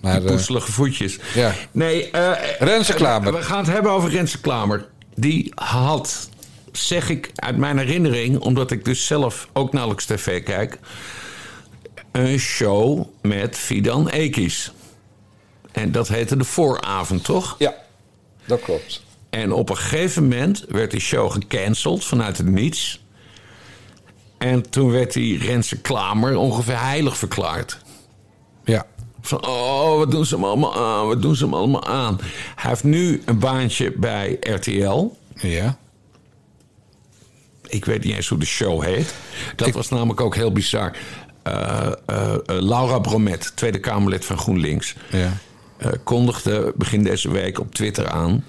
[0.00, 1.18] Maar, Die eh, poezelige voetjes.
[1.34, 1.52] Ja.
[1.72, 2.10] Nee,
[2.58, 3.32] Renze Klamer.
[3.32, 4.86] We gaan het hebben over Renze Klamer.
[5.14, 6.28] Die had,
[6.72, 10.78] zeg ik uit mijn herinnering, omdat ik dus zelf ook nauwelijks tv kijk,
[12.22, 14.72] een show met Fidan Ekis.
[15.72, 17.54] En dat heette de Vooravond, toch?
[17.58, 17.74] Ja,
[18.44, 19.02] dat klopt.
[19.30, 23.00] En op een gegeven moment werd die show gecanceld vanuit het niets.
[24.38, 27.78] En toen werd die Renze Klamer ongeveer heilig verklaard.
[28.64, 28.86] Ja.
[29.20, 31.06] Van, oh, wat doen ze hem allemaal aan?
[31.06, 32.20] Wat doen ze hem allemaal aan?
[32.54, 35.16] Hij heeft nu een baantje bij RTL.
[35.34, 35.78] Ja.
[37.66, 39.14] Ik weet niet eens hoe de show heet.
[39.56, 40.96] Dat was namelijk ook heel bizar.
[41.44, 44.94] Eh, eh, eh, Laura Bromet, Tweede Kamerlid van GroenLinks...
[45.10, 45.32] Ja.
[46.04, 48.44] kondigde begin deze week op Twitter aan...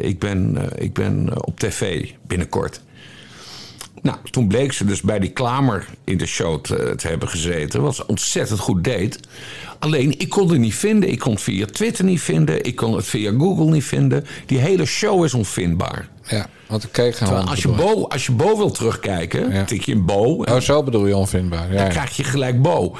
[0.00, 2.80] ik ben, ik ben op tv binnenkort.
[4.02, 7.82] Nou, toen bleek ze dus bij die Klamer in de show te, te hebben gezeten.
[7.82, 9.20] Wat ze ontzettend goed deed.
[9.78, 11.10] Alleen, ik kon het niet vinden.
[11.10, 12.64] Ik kon het via Twitter niet vinden.
[12.64, 14.26] Ik kon het via Google niet vinden.
[14.46, 16.08] Die hele show is onvindbaar.
[16.22, 17.14] Ja, want ik keek.
[17.14, 20.44] Terwijl als, je Bo, als je Bo wil terugkijken, tik je in Bo.
[20.44, 21.70] Oh, zo bedoel je onvindbaar.
[21.70, 21.90] Ja, Dan ja.
[21.90, 22.96] krijg je gelijk Bo.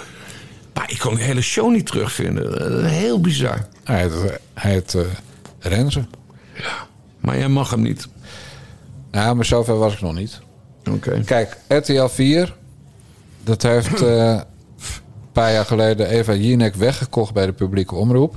[0.75, 2.85] Maar ik kon de hele show niet terugvinden.
[2.87, 3.67] Heel bizar.
[3.85, 4.13] Hij heet,
[4.55, 5.03] hij heet eh,
[5.59, 6.05] Renze.
[7.21, 8.09] Maar jij mag hem niet.
[9.13, 10.41] Ja, maar zover was ik nog niet.
[10.91, 11.23] Oké.
[11.25, 12.55] Kijk, RTL 4,
[13.45, 14.43] dat heeft eh, een
[15.33, 18.37] paar jaar geleden Eva Jinek weggekocht bij de publieke omroep.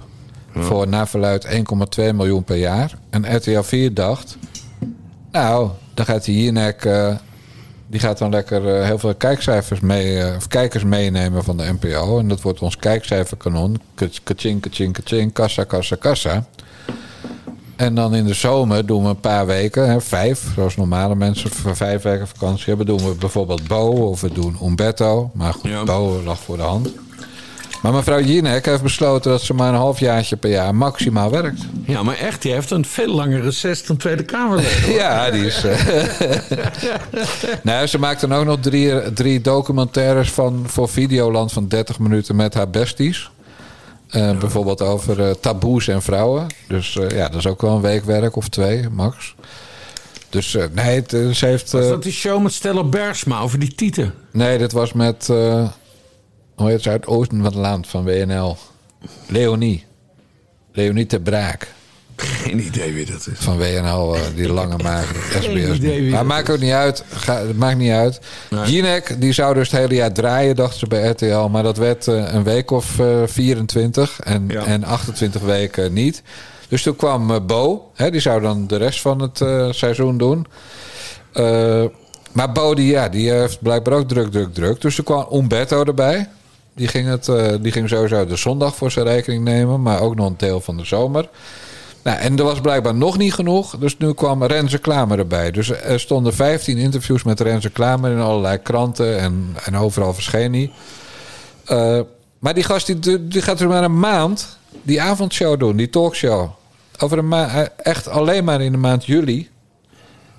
[0.55, 1.51] Voor naar verluid 1,2
[1.95, 2.97] miljoen per jaar.
[3.09, 4.37] En RTL 4 dacht,
[5.31, 7.15] nou, dan gaat die Jinek, eh,
[7.87, 11.73] die gaat dan lekker eh, heel veel kijkcijfers mee, eh, of kijkers meenemen van de
[11.79, 12.19] NPO.
[12.19, 13.81] En dat wordt ons kijkcijferkanon.
[14.23, 16.45] Kaching, kaching, kaching, kassa, kassa, kassa.
[17.75, 21.49] En dan in de zomer doen we een paar weken, hè, vijf, zoals normale mensen
[21.49, 25.31] voor vijf weken vakantie hebben, doen we bijvoorbeeld Bo of we doen Umberto.
[25.33, 26.89] Maar goed, Bo lag voor de hand.
[27.81, 31.61] Maar mevrouw Jinek heeft besloten dat ze maar een halfjaartje per jaar maximaal werkt.
[31.85, 34.83] Ja, maar echt, die heeft een veel langere reces dan Tweede Kamerlid.
[35.01, 35.63] Ja, die is.
[35.63, 35.79] eh,
[37.63, 42.35] nou, ze maakt dan ook nog drie, drie documentaires van, voor Videoland van 30 minuten
[42.35, 43.29] met haar besties.
[44.09, 46.47] Eh, Bijvoorbeeld over eh, taboes en vrouwen.
[46.67, 49.35] Dus ja, dat is ook wel een weekwerk of twee, max.
[50.29, 51.71] Dus nee, het, ze heeft.
[51.71, 54.13] Was dat die show met Stella Bergsma over die tieten?
[54.31, 55.29] Nee, dit was met.
[56.61, 58.57] Hoe heet ze uit het oosten van het land van WNL?
[59.27, 59.85] Leonie.
[60.71, 61.67] Leonie te Braak.
[62.15, 63.37] Geen idee wie dat is.
[63.39, 65.75] Van WNL, eh, die lange magere SBS.
[65.77, 67.03] idee wie maar maakt ook niet uit.
[67.09, 68.19] Ga, het maakt niet uit.
[68.65, 71.47] Jinek, die zou dus het hele jaar draaien, dachten ze bij RTL.
[71.47, 76.23] Maar dat werd eh, een week of eh, 24 en, en 28 weken niet.
[76.71, 77.91] Dus toen kwam Bo.
[77.95, 80.45] Hè, die zou dan de rest van het eh, seizoen doen.
[81.33, 81.83] Eh,
[82.31, 84.81] maar Bo, die, ja, die heeft blijkbaar ook druk, druk, druk.
[84.81, 86.29] Dus er kwam Umberto erbij.
[86.73, 89.81] Die ging, het, eh, die ging sowieso de zondag voor zijn rekening nemen.
[89.81, 91.29] Maar ook nog een deel van de zomer.
[92.03, 93.77] Nou, en er was blijkbaar nog niet genoeg.
[93.77, 95.51] Dus nu kwam Renze Klamer erbij.
[95.51, 99.19] Dus er stonden 15 interviews met Renze Klamer in allerlei kranten.
[99.19, 100.71] En, en overal verscheen hij.
[101.65, 101.99] Eh,
[102.39, 106.49] maar die gast die, die gaat er maar een maand die avondshow doen, die talkshow.
[106.99, 109.49] Over een maand, echt alleen maar in de maand juli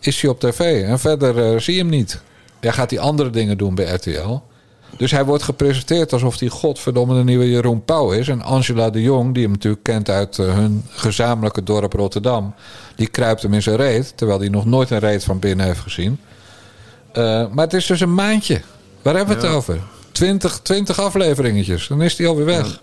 [0.00, 0.84] is hij op tv.
[0.84, 2.20] En verder eh, zie je hem niet.
[2.60, 4.40] Ja, gaat hij andere dingen doen bij RTL.
[4.96, 8.28] Dus hij wordt gepresenteerd alsof hij godverdomme de nieuwe Jeroen Pauw is.
[8.28, 12.54] En Angela de Jong, die hem natuurlijk kent uit eh, hun gezamenlijke dorp Rotterdam...
[12.96, 15.80] die kruipt hem in zijn reet, terwijl hij nog nooit een reet van binnen heeft
[15.80, 16.20] gezien.
[17.12, 18.60] Eh, maar het is dus een maandje.
[19.02, 19.80] Waar hebben we het over?
[20.12, 22.80] 20, 20 afleveringetjes, dan is hij alweer weg.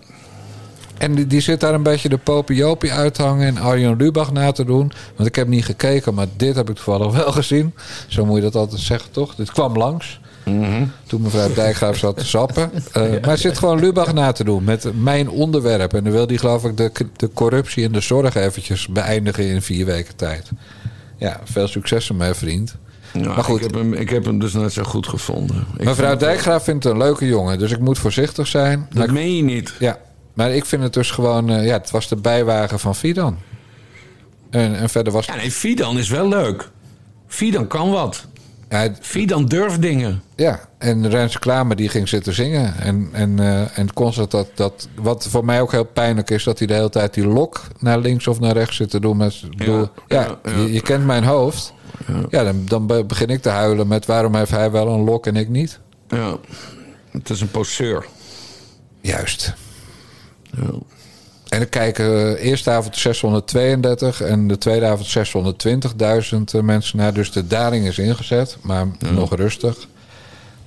[1.00, 4.32] En die, die zit daar een beetje de popiopie uit te hangen en Arjen Lubach
[4.32, 4.92] na te doen.
[5.16, 7.74] Want ik heb niet gekeken, maar dit heb ik toevallig wel gezien.
[8.06, 9.34] Zo moet je dat altijd zeggen, toch?
[9.34, 10.20] Dit kwam langs.
[11.06, 12.70] Toen mevrouw Dijkgraaf zat te sappen.
[12.92, 15.94] Eh, Maar hij zit gewoon Lubach na te doen met mijn onderwerp.
[15.94, 19.62] En dan wil hij geloof ik de, de corruptie in de zorg eventjes beëindigen in
[19.62, 20.50] vier weken tijd.
[21.16, 22.76] Ja, veel succes ermee, vriend.
[23.12, 25.66] Ja, maar goed, Ik heb, hem, ik heb hem dus net zo goed gevonden.
[25.76, 28.86] Ik mevrouw Dijkgraaf vindt een leuke jongen, dus ik moet voorzichtig zijn.
[28.90, 29.72] Dat Maar- meen je niet.
[29.78, 29.98] Ja,
[30.34, 31.50] maar ik vind het dus gewoon...
[31.50, 33.38] eh, ja, het was de bijwagen van Fidan.
[34.50, 35.26] En, en verder was...
[35.26, 36.70] Ja, nee, Fidan is wel leuk.
[37.26, 38.26] Fidan kan wat.
[38.68, 40.22] Ja, Fidan durft dingen.
[40.36, 42.76] Ja, en Rens Klamer die ging zitten zingen.
[42.78, 44.88] En, en, eh, en constant dat, dat...
[44.94, 46.44] Wat voor mij ook heel pijnlijk is...
[46.44, 49.16] dat hij de hele tijd die lok naar links of naar rechts zit te doen.
[49.16, 50.50] Met, bedoel, ja, ja.
[50.56, 51.72] Je, je kent mijn hoofd.
[52.28, 54.06] Ja, dan, dan be- begin ik te huilen met...
[54.06, 55.80] waarom heeft hij wel een lok en ik niet?
[56.08, 56.36] Ja,
[57.10, 58.06] het is een poseur.
[59.00, 59.54] Juist.
[61.48, 65.08] En dan kijken de eerste avond 632 en de tweede avond
[66.54, 67.14] 620.000 mensen naar.
[67.14, 69.88] Dus de daling is ingezet, maar nog rustig.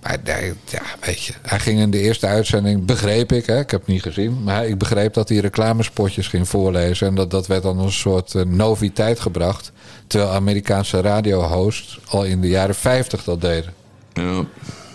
[0.04, 3.72] Maar nee, ja, weet je, hij ging in de eerste uitzending, begreep ik, hè, ik
[3.72, 7.08] heb het niet gezien, maar ik begreep dat hij reclamespotjes ging voorlezen.
[7.08, 9.72] En dat, dat werd dan als een soort eh, noviteit gebracht.
[10.08, 13.74] Terwijl Amerikaanse radiohosts al in de jaren 50 dat deden.
[14.14, 14.46] Ja.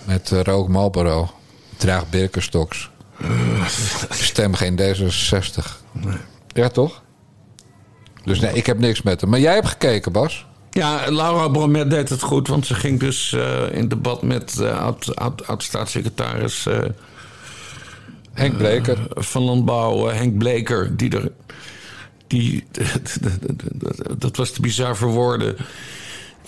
[0.04, 1.30] Met uh, Rook Marlboro,
[1.76, 2.90] draag Birkenstocks.
[4.10, 5.64] Stem geen D66.
[6.54, 7.02] Ja, toch?
[8.24, 9.30] Dus nee, ik heb niks met hem.
[9.30, 10.46] Maar jij hebt gekeken, Bas?
[10.70, 14.80] Ja, Laura Bromet deed het goed, want ze ging dus eh, in debat met eh,
[14.82, 16.78] oud- oud- oud-staatssecretaris eh,
[18.32, 18.98] Henk Bleker.
[18.98, 21.32] eh, van Landbouw, eh, Henk Bleker, die er.
[22.26, 22.64] Die,
[24.18, 25.56] dat was te bizar voor woorden.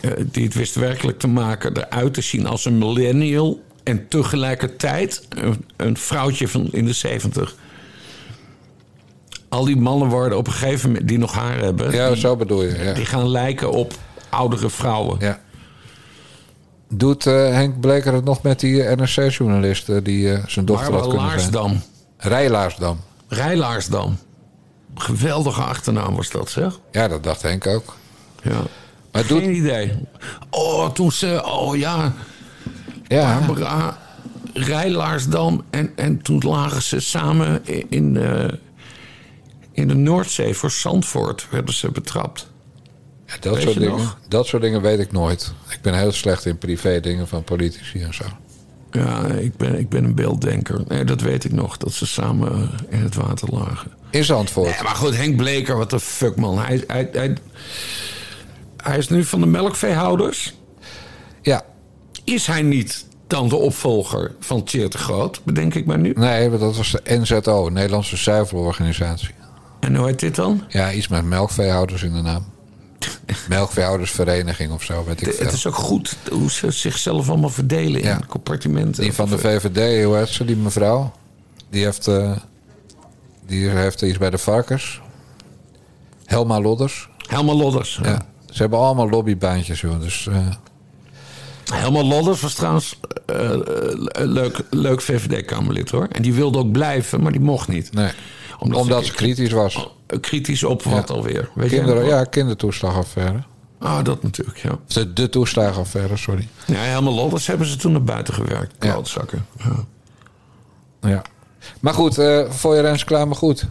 [0.00, 3.62] eh, die het wist werkelijk te maken, eruit te zien als een millennial.
[3.82, 7.54] En tegelijkertijd een, een vrouwtje van in de zeventig.
[9.48, 11.92] Al die mannen worden op een gegeven moment, die nog haar hebben.
[11.92, 12.78] Ja, die, zo bedoel je.
[12.84, 12.92] Ja.
[12.92, 13.94] die gaan lijken op
[14.28, 15.16] oudere vrouwen.
[15.20, 15.40] Ja.
[16.88, 21.18] Doet eh, Henk Bleker het nog met die NRC-journalist die eh, zijn dochter had kunnen
[21.18, 21.30] zijn?
[21.30, 21.82] Laarsdam.
[22.16, 23.00] Rijlaarsdam.
[23.28, 24.18] Rijlaarsdam.
[24.94, 26.78] Geweldige achternaam was dat, zeg.
[26.90, 27.96] Ja, dat dacht Henk ook.
[28.42, 28.62] Ja.
[29.12, 29.56] Maar Geen doet...
[29.56, 29.92] idee.
[30.50, 31.42] Oh, toen ze...
[31.44, 32.12] Oh ja.
[33.16, 33.38] Ja.
[33.38, 33.98] Barbara
[34.54, 35.64] Rijlaarsdam.
[35.70, 38.48] En, en toen lagen ze samen in, eh,
[39.72, 41.46] in de Noordzee voor Zandvoort.
[41.50, 42.48] Werden ze betrapt.
[43.26, 44.18] Ja, dat, Weet soort dingen, nog?
[44.28, 45.52] dat soort dingen weet ik nooit.
[45.68, 48.24] Ik ben heel slecht in privé dingen van politici en zo.
[48.90, 50.82] Ja, ik ben, ik ben een beelddenker.
[50.88, 51.76] Nee, dat weet ik nog.
[51.76, 53.90] Dat ze samen eh, in het water lagen.
[54.10, 54.70] In Zandvoort.
[54.70, 56.58] Nee, maar goed, Henk Bleker, wat de fuck, man.
[56.58, 57.36] Hij, hij, hij,
[58.76, 60.54] hij is nu van de melkveehouders.
[62.24, 66.12] Is hij niet dan de opvolger van Tjeerd de Groot, bedenk ik maar nu?
[66.16, 69.30] Nee, maar dat was de NZO, Nederlandse Zuivelorganisatie.
[69.80, 70.64] En hoe heet dit dan?
[70.68, 72.44] Ja, iets met melkveehouders in de naam.
[73.48, 75.44] Melkveehoudersvereniging of zo, weet ik veel.
[75.44, 79.02] het is ook goed hoe ze zichzelf allemaal verdelen in compartimenten.
[79.02, 81.12] Die van de VVD, hoe heet ze, die mevrouw?
[81.70, 82.36] Die heeft, eh,
[83.46, 85.00] die heeft iets bij de varkens.
[86.24, 87.08] Helma Lodders.
[87.28, 88.00] Helma Lodders.
[88.02, 88.26] Ja.
[88.50, 90.00] Ze hebben allemaal lobbybaantjes, joh.
[90.00, 90.46] Dus, eh,
[91.72, 93.50] Helma Lodders was trouwens eh,
[94.12, 96.08] leuk, leuk VVD-Kamerlid hoor.
[96.12, 97.92] En die wilde ook blijven, maar die mocht niet.
[97.92, 98.10] nee.
[98.58, 99.88] Omdat, ze kritisch was.
[100.20, 101.14] Kritisch op wat Ja.
[101.14, 101.48] alweer.
[101.54, 102.08] Weet Kinderen, je?
[102.10, 103.42] ja, kindertoeslagaffaire.
[103.78, 104.78] Ah, dat natuurlijk, ja.
[104.86, 106.48] De, de toeslagenaffaire, sorry.
[106.66, 108.74] Ja, helemaal Lodders hebben ze toen naar buiten gewerkt.
[108.78, 109.46] Klootzakken.
[109.58, 109.84] Ja.
[111.10, 111.22] Ja.
[111.80, 113.66] Maar goed, eh vond je Renze Klamer goed?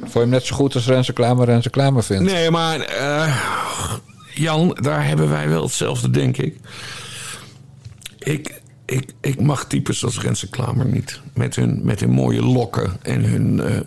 [0.00, 2.32] Vond je hem net zo goed als Renze Klamer Renze Klamer vindt?
[2.32, 2.78] Nee, maar
[4.34, 6.56] Jan, daar hebben wij wel hetzelfde, denk ik.
[8.20, 11.20] Ik, ik, ik mag types als Renze Klamer niet.
[11.34, 13.80] Met hun, met hun mooie lokken en hun, eh,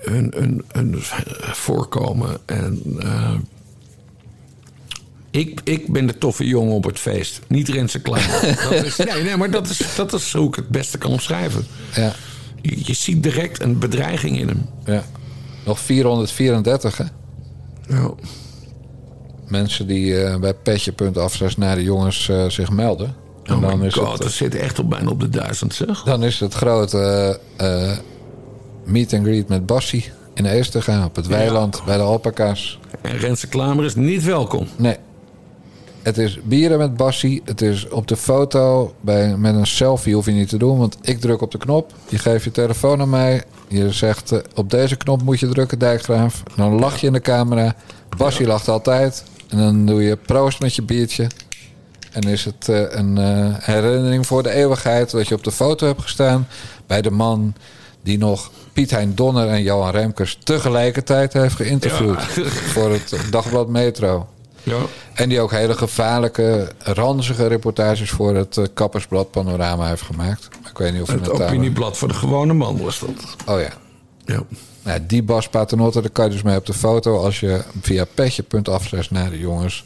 [0.00, 0.96] hun, hun, hun
[1.52, 2.38] voorkomen.
[2.46, 3.34] En, eh,
[5.30, 7.40] ik, ik ben de toffe jongen op het feest.
[7.48, 8.40] Niet Renze Klamer.
[8.70, 11.66] dat is, nee, nee, maar dat is, dat is hoe ik het beste kan omschrijven.
[11.94, 12.14] Ja.
[12.62, 14.68] Je, je ziet direct een bedreiging in hem.
[14.84, 15.04] ja.
[15.64, 17.04] Nog 434, hè?
[17.88, 18.14] Ja.
[19.52, 23.14] Mensen die eh, bij petje.af naar de jongens eh, zich melden.
[23.42, 26.02] En Oh dan is god, het, dat zit echt op bijna op de duizend, zeg.
[26.02, 27.92] Dan is het grote eh,
[28.84, 32.78] meet and greet met Bassie in Eestega op het weiland bij de alpaca's.
[33.00, 34.66] En Renze Klamer is niet welkom.
[34.76, 34.96] Nee.
[36.02, 37.42] Het is bieren met Bassie.
[37.44, 40.78] Het is op de foto bij, met een selfie hoef je niet te doen.
[40.78, 41.92] Want ik druk op de knop.
[42.08, 43.42] Je geeft je telefoon aan mij.
[43.68, 46.42] Je zegt op deze knop moet je drukken, Dijkgraaf.
[46.56, 47.74] Dan lach je in de camera.
[48.16, 49.24] Bassie lacht altijd.
[49.52, 51.26] En dan doe je proost met je biertje.
[52.12, 55.86] En is het eh, een eh, herinnering voor de eeuwigheid dat je op de foto
[55.86, 56.48] hebt gestaan
[56.86, 57.54] bij de man
[58.02, 62.22] die nog Piet Hein Donner en Johan Remkes tegelijkertijd heeft geïnterviewd
[62.74, 64.26] voor het Dagblad Metro.
[64.62, 64.78] Ja.
[65.14, 70.48] En die ook hele gevaarlijke, ranzige reportages voor het eh, Kappersblad Panorama heeft gemaakt.
[70.70, 73.36] Ik weet niet of je Het het opinieblad voor de gewone man was dat.
[73.46, 73.70] Oh ja.
[74.24, 74.42] Ja.
[74.82, 78.04] Nou, die Bas Paternotte, daar kan je dus mee op de foto als je via
[78.14, 79.84] petje.af naar de jongens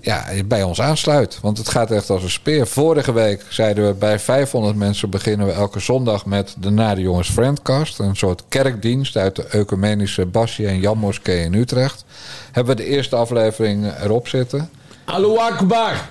[0.00, 1.38] ja, bij ons aansluit.
[1.42, 2.66] Want het gaat echt als een speer.
[2.66, 7.30] Vorige week zeiden we bij 500 mensen beginnen we elke zondag met de Nare Jongens
[7.30, 7.98] Friendcast.
[7.98, 12.04] Een soort kerkdienst uit de ecumenische Basje en Jan Moskee in Utrecht.
[12.52, 14.70] Hebben we de eerste aflevering erop zitten.
[15.04, 16.08] Allahu Akbar!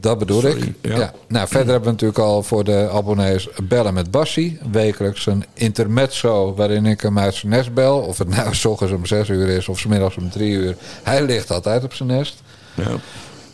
[0.00, 0.74] Dat bedoel Sorry, ik.
[0.80, 0.96] ja.
[0.98, 1.12] Ja.
[1.28, 4.58] Nou, verder hebben we natuurlijk al voor de abonnees Bellen met Bassie.
[4.72, 7.98] Wekelijks een intermezzo waarin ik hem uit zijn nest bel.
[7.98, 10.76] Of het nou s ochtends om zes uur is of 's middags om drie uur.
[11.02, 12.42] Hij ligt altijd op zijn nest.
[12.74, 12.84] Ja.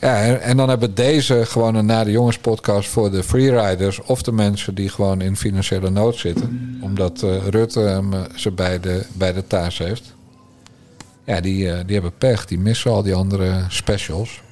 [0.01, 3.23] Ja, en- en dan hebben we deze gewoon een Na de Jongens podcast voor de
[3.23, 4.01] freeriders.
[4.03, 6.79] Of de mensen die gewoon in financiële nood zitten.
[6.83, 10.03] Omdat eh, Rutte hem eh, ze bij de, bij de taas heeft.
[11.25, 12.45] Ja, die, eh, die hebben pech.
[12.47, 14.43] Die missen al die andere specials.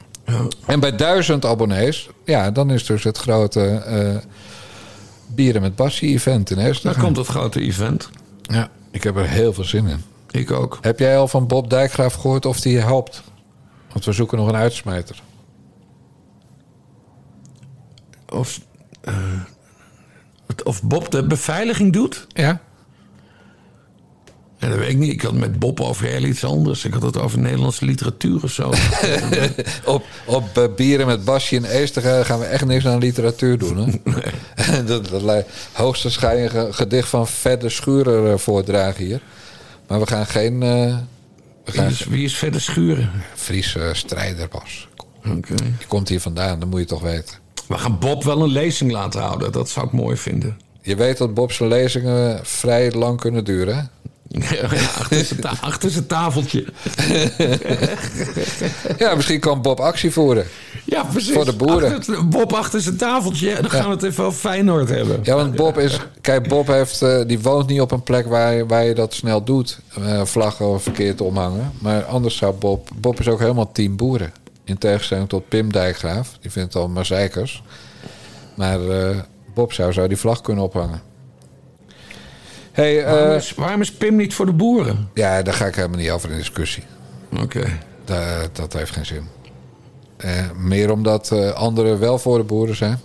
[0.66, 4.16] En bij duizend abonnees, ja, dan is dus het grote eh,
[5.34, 6.98] Bieren met Bassie event in Daar Heerster.
[6.98, 8.10] komt het grote event.
[8.42, 10.02] Ja, ik heb er heel veel zin in.
[10.30, 10.78] Ik ook.
[10.80, 13.22] Heb jij al van Bob Dijkgraaf gehoord of die helpt?
[13.92, 15.22] Want we zoeken nog een uitsmijter.
[18.28, 18.60] Of,
[19.00, 19.14] eh,
[20.64, 22.26] of Bob de beveiliging doet?
[22.28, 22.60] Ja.
[24.62, 25.12] Ja, dat weet ik niet.
[25.12, 26.84] Ik had met Bob over heel iets anders.
[26.84, 28.72] Ik had het over Nederlandse literatuur of zo.
[29.84, 33.76] op op eh, Bieren met Basje in Eester gaan we echt niks aan literatuur doen.
[33.76, 34.82] Hè?
[34.84, 35.22] dat, dat
[36.42, 39.20] een ge- gedicht van Verder Schurer eh, voordragen hier.
[39.88, 40.62] Maar we gaan geen...
[40.62, 40.96] eh,
[41.64, 43.10] we gaan Wie is, wie is verder schuren?
[43.34, 44.88] Friese strijder was.
[45.36, 45.54] Oké.
[45.54, 47.36] Die komt hier vandaan, dat moet je toch weten.
[47.68, 49.52] We gaan Bob wel een lezing laten houden.
[49.52, 50.56] Dat zou ik mooi vinden.
[50.82, 53.90] Je weet dat Bob's lezingen vrij lang kunnen duren.
[54.32, 54.68] Ja,
[54.98, 56.64] achter zijn ta- achter zijn tafeltje.
[58.98, 60.46] ja, misschien kan Bob actie voeren.
[60.84, 61.32] Ja, precies.
[61.32, 61.94] Voor de boeren.
[61.96, 63.54] Achter- Bob achter zijn tafeltje.
[63.60, 65.20] Dan gaan we het even over Feyenoord hebben.
[65.22, 65.98] Ja, want Bob is.
[66.20, 69.14] Kijk, Bob heeft, eh, die woont niet op een plek waar je, waar je dat
[69.14, 69.78] snel doet.
[70.02, 71.72] eh, vlaggen verkeerd omhangen.
[71.78, 72.88] Maar anders zou Bob.
[72.94, 74.32] Bob is ook helemaal team boeren.
[74.64, 76.36] In tegenstelling tot Pim Dijkgraaf.
[76.40, 77.62] Die vindt al maar zeikers.
[78.54, 79.16] Maar eh,
[79.54, 81.00] Bob zou, zou die vlag kunnen ophangen.
[82.72, 85.08] Hey, eh, waarom, is, waarom is Pim niet voor de boeren?
[85.14, 86.82] ja, daar ga ik helemaal niet over in discussie.
[87.40, 87.78] Oké.
[88.04, 89.22] Da- dat heeft geen zin.
[90.16, 92.98] Eh, meer omdat eh, anderen wel voor de boeren zijn.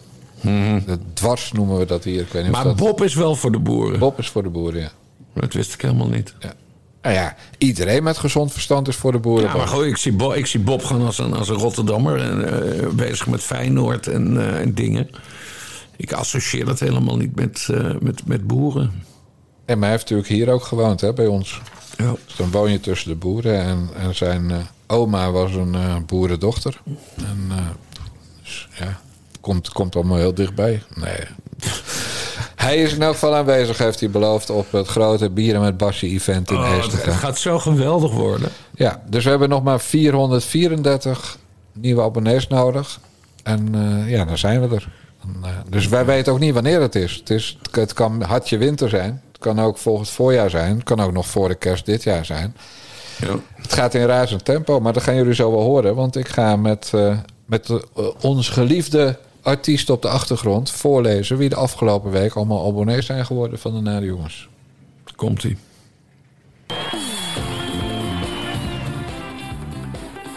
[0.85, 2.21] De dwars noemen we dat hier.
[2.21, 2.67] Ik weet niet of Mhm.
[2.67, 2.85] Maar dat...
[2.87, 3.99] Bob is wel voor de boeren.
[3.99, 4.89] Bob is voor de boeren, ja.
[5.33, 6.33] Dat wist ik helemaal niet.
[6.39, 6.53] Ja.
[7.01, 9.49] Nou ja, iedereen met gezond verstand is voor de boeren.
[9.49, 12.21] Ja, maar goed, ik zie, Bob, ik zie Bob gewoon als een, als een Rotterdammer.
[12.21, 15.09] En, eh, bezig met Feyenoord en, eh, en dingen.
[15.95, 18.91] Ik associeer dat helemaal niet met, eh, met, met boeren.
[19.67, 21.61] En maar hij heeft natuurlijk hier ook gewoond, hè, bij ons.
[21.97, 22.13] Ja.
[22.25, 23.61] Dus dan woon je tussen de boeren.
[23.61, 24.57] En, en zijn eh,
[24.87, 26.81] oma was een eh, boerendochter.
[27.15, 27.57] En eh,
[28.43, 28.99] dus, ja,
[29.41, 30.83] komt, komt allemaal heel dichtbij.
[30.95, 31.19] Nee.
[32.65, 34.49] hij is in elk geval aanwezig, heeft hij beloofd...
[34.49, 38.49] op het grote Bieren met Basje event in Oh, het, gaat zo geweldig worden.
[38.75, 41.37] Ja, dus we hebben nog maar 434
[41.73, 42.99] nieuwe abonnees nodig.
[43.43, 43.73] En
[44.07, 44.89] ja, dan zijn we er.
[45.69, 47.15] Dus wij weten ook niet wanneer het is.
[47.15, 47.57] Het, is.
[47.71, 49.21] het kan hartje winter zijn.
[49.37, 50.75] Het kan ook volgend voorjaar zijn.
[50.75, 52.55] Het kan ook nog voor de kerst dit jaar zijn.
[53.19, 53.35] Ja.
[53.55, 55.95] Het gaat in razend tempo, maar dat gaan jullie zo wel horen.
[55.95, 61.37] Want ik ga met, eh, met eh, ons geliefde artiest op de achtergrond voorlezen...
[61.37, 64.49] wie de afgelopen week allemaal abonnees zijn geworden van de Nare Jongens.
[65.15, 65.57] Komt-ie.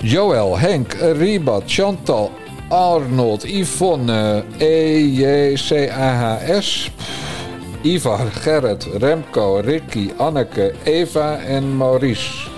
[0.03, 2.31] Joël, Henk, Ribat, Chantal,
[2.69, 6.91] Arnold, Yvonne, E EJCAHS,
[7.83, 12.51] Ivar, Gerrit, Remco, Ricky, Anneke, Eva en Maurice.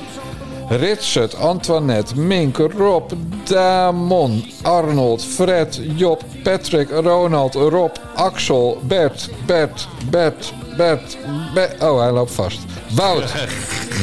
[0.71, 3.13] Ritsert, Antoinette, Mink, Rob,
[3.45, 11.19] Damon, Arnold, Fred, Job, Patrick, Ronald, Rob, Axel, Bert, Bert, Bert, Bert,
[11.55, 11.83] Bert.
[11.83, 12.59] Oh, hij loopt vast.
[12.95, 13.35] Wout,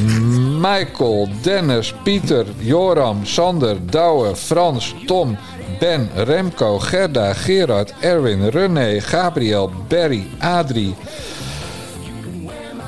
[0.61, 5.37] Michael, Dennis, Pieter, Joram, Sander, Douwe, Frans, Tom,
[5.79, 10.95] Ben, Remco, Gerda, Gerard, Erwin, René, Gabriel, Berry, Adrie,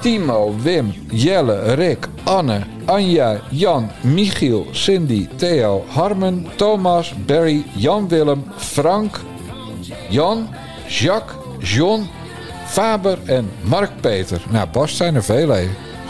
[0.01, 9.19] Timo, Wim, Jelle, Rick, Anne, Anja, Jan, Michiel, Cindy, Theo, Harmen, Thomas, Barry, Jan-Willem, Frank,
[10.09, 10.49] Jan,
[10.87, 12.09] Jacques, John,
[12.65, 14.41] Faber en Mark-Peter.
[14.49, 15.67] Nou, Bas zijn er veel, hè.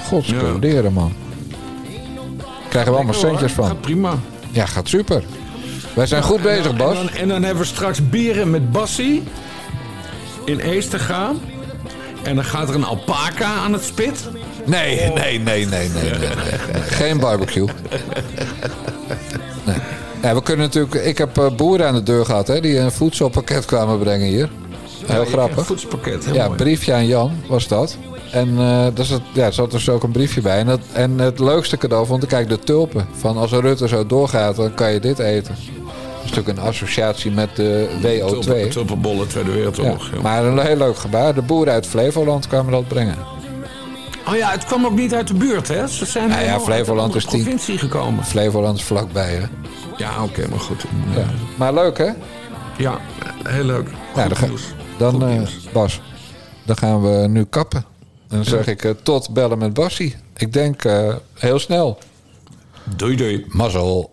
[0.07, 1.13] Godsculeren, man.
[2.69, 3.65] Krijgen we allemaal centjes van.
[3.65, 4.13] Gaat prima.
[4.51, 5.23] Ja, gaat super.
[5.95, 6.97] Wij zijn goed bezig, Bas.
[6.97, 9.23] En dan, en dan hebben we straks bieren met Bassie
[10.45, 11.39] in Eester gaan.
[12.23, 14.29] En dan gaat er een alpaca aan het spit.
[14.65, 16.29] Nee, nee, nee, nee, nee, nee.
[16.81, 17.67] Geen barbecue.
[19.65, 19.75] Nee.
[20.21, 20.93] Ja, we kunnen natuurlijk.
[21.05, 24.49] Ik heb eh, boeren aan de deur gehad hè, die een voedselpakket kwamen brengen hier.
[25.05, 25.65] Heel Een grappig.
[25.65, 26.57] voedselpakket, heel Ja, mooi.
[26.57, 27.97] briefje aan Jan was dat.
[28.31, 30.57] En eh daar zat, ja, zat dus ook een briefje bij.
[30.59, 33.07] En, dat, en het leukste cadeau vond ik kijk de tulpen.
[33.17, 35.55] Van als Rutte zo doorgaat, dan kan je dit eten.
[36.21, 38.29] Dat is natuurlijk een associatie met de WO2.
[38.29, 40.09] Tulpen- Tulpenbollen, Tweede Wereldoorlog.
[40.13, 40.21] ja.
[40.21, 41.33] maar een heel leuk gebaar.
[41.33, 43.15] De boeren uit Flevoland kwamen dat brengen.
[44.27, 45.87] Oh ja, het kwam ook niet uit de buurt, hè?
[45.87, 47.41] Ze zijn Nou ja, Flevoland uit is de tien.
[47.41, 48.23] provincie gekomen.
[48.25, 49.45] Flevoland is vlakbij, hè?
[49.97, 50.83] Ja, oké, maar goed.
[51.15, 51.25] Ja.
[51.57, 52.09] Maar leuk, hè?
[52.77, 52.99] Ja,
[53.43, 53.89] heel leuk.
[54.15, 54.47] Ja, dan, ga-
[54.97, 55.41] dan eh,
[55.73, 56.01] Bas,
[56.65, 57.85] dan gaan we nu kappen.
[58.29, 60.15] En dan zeg ik eh, tot bellen met Bassie.
[60.37, 61.97] Ik denk eh, heel snel.
[62.95, 63.45] Doei doei.
[63.47, 64.11] Mazzel.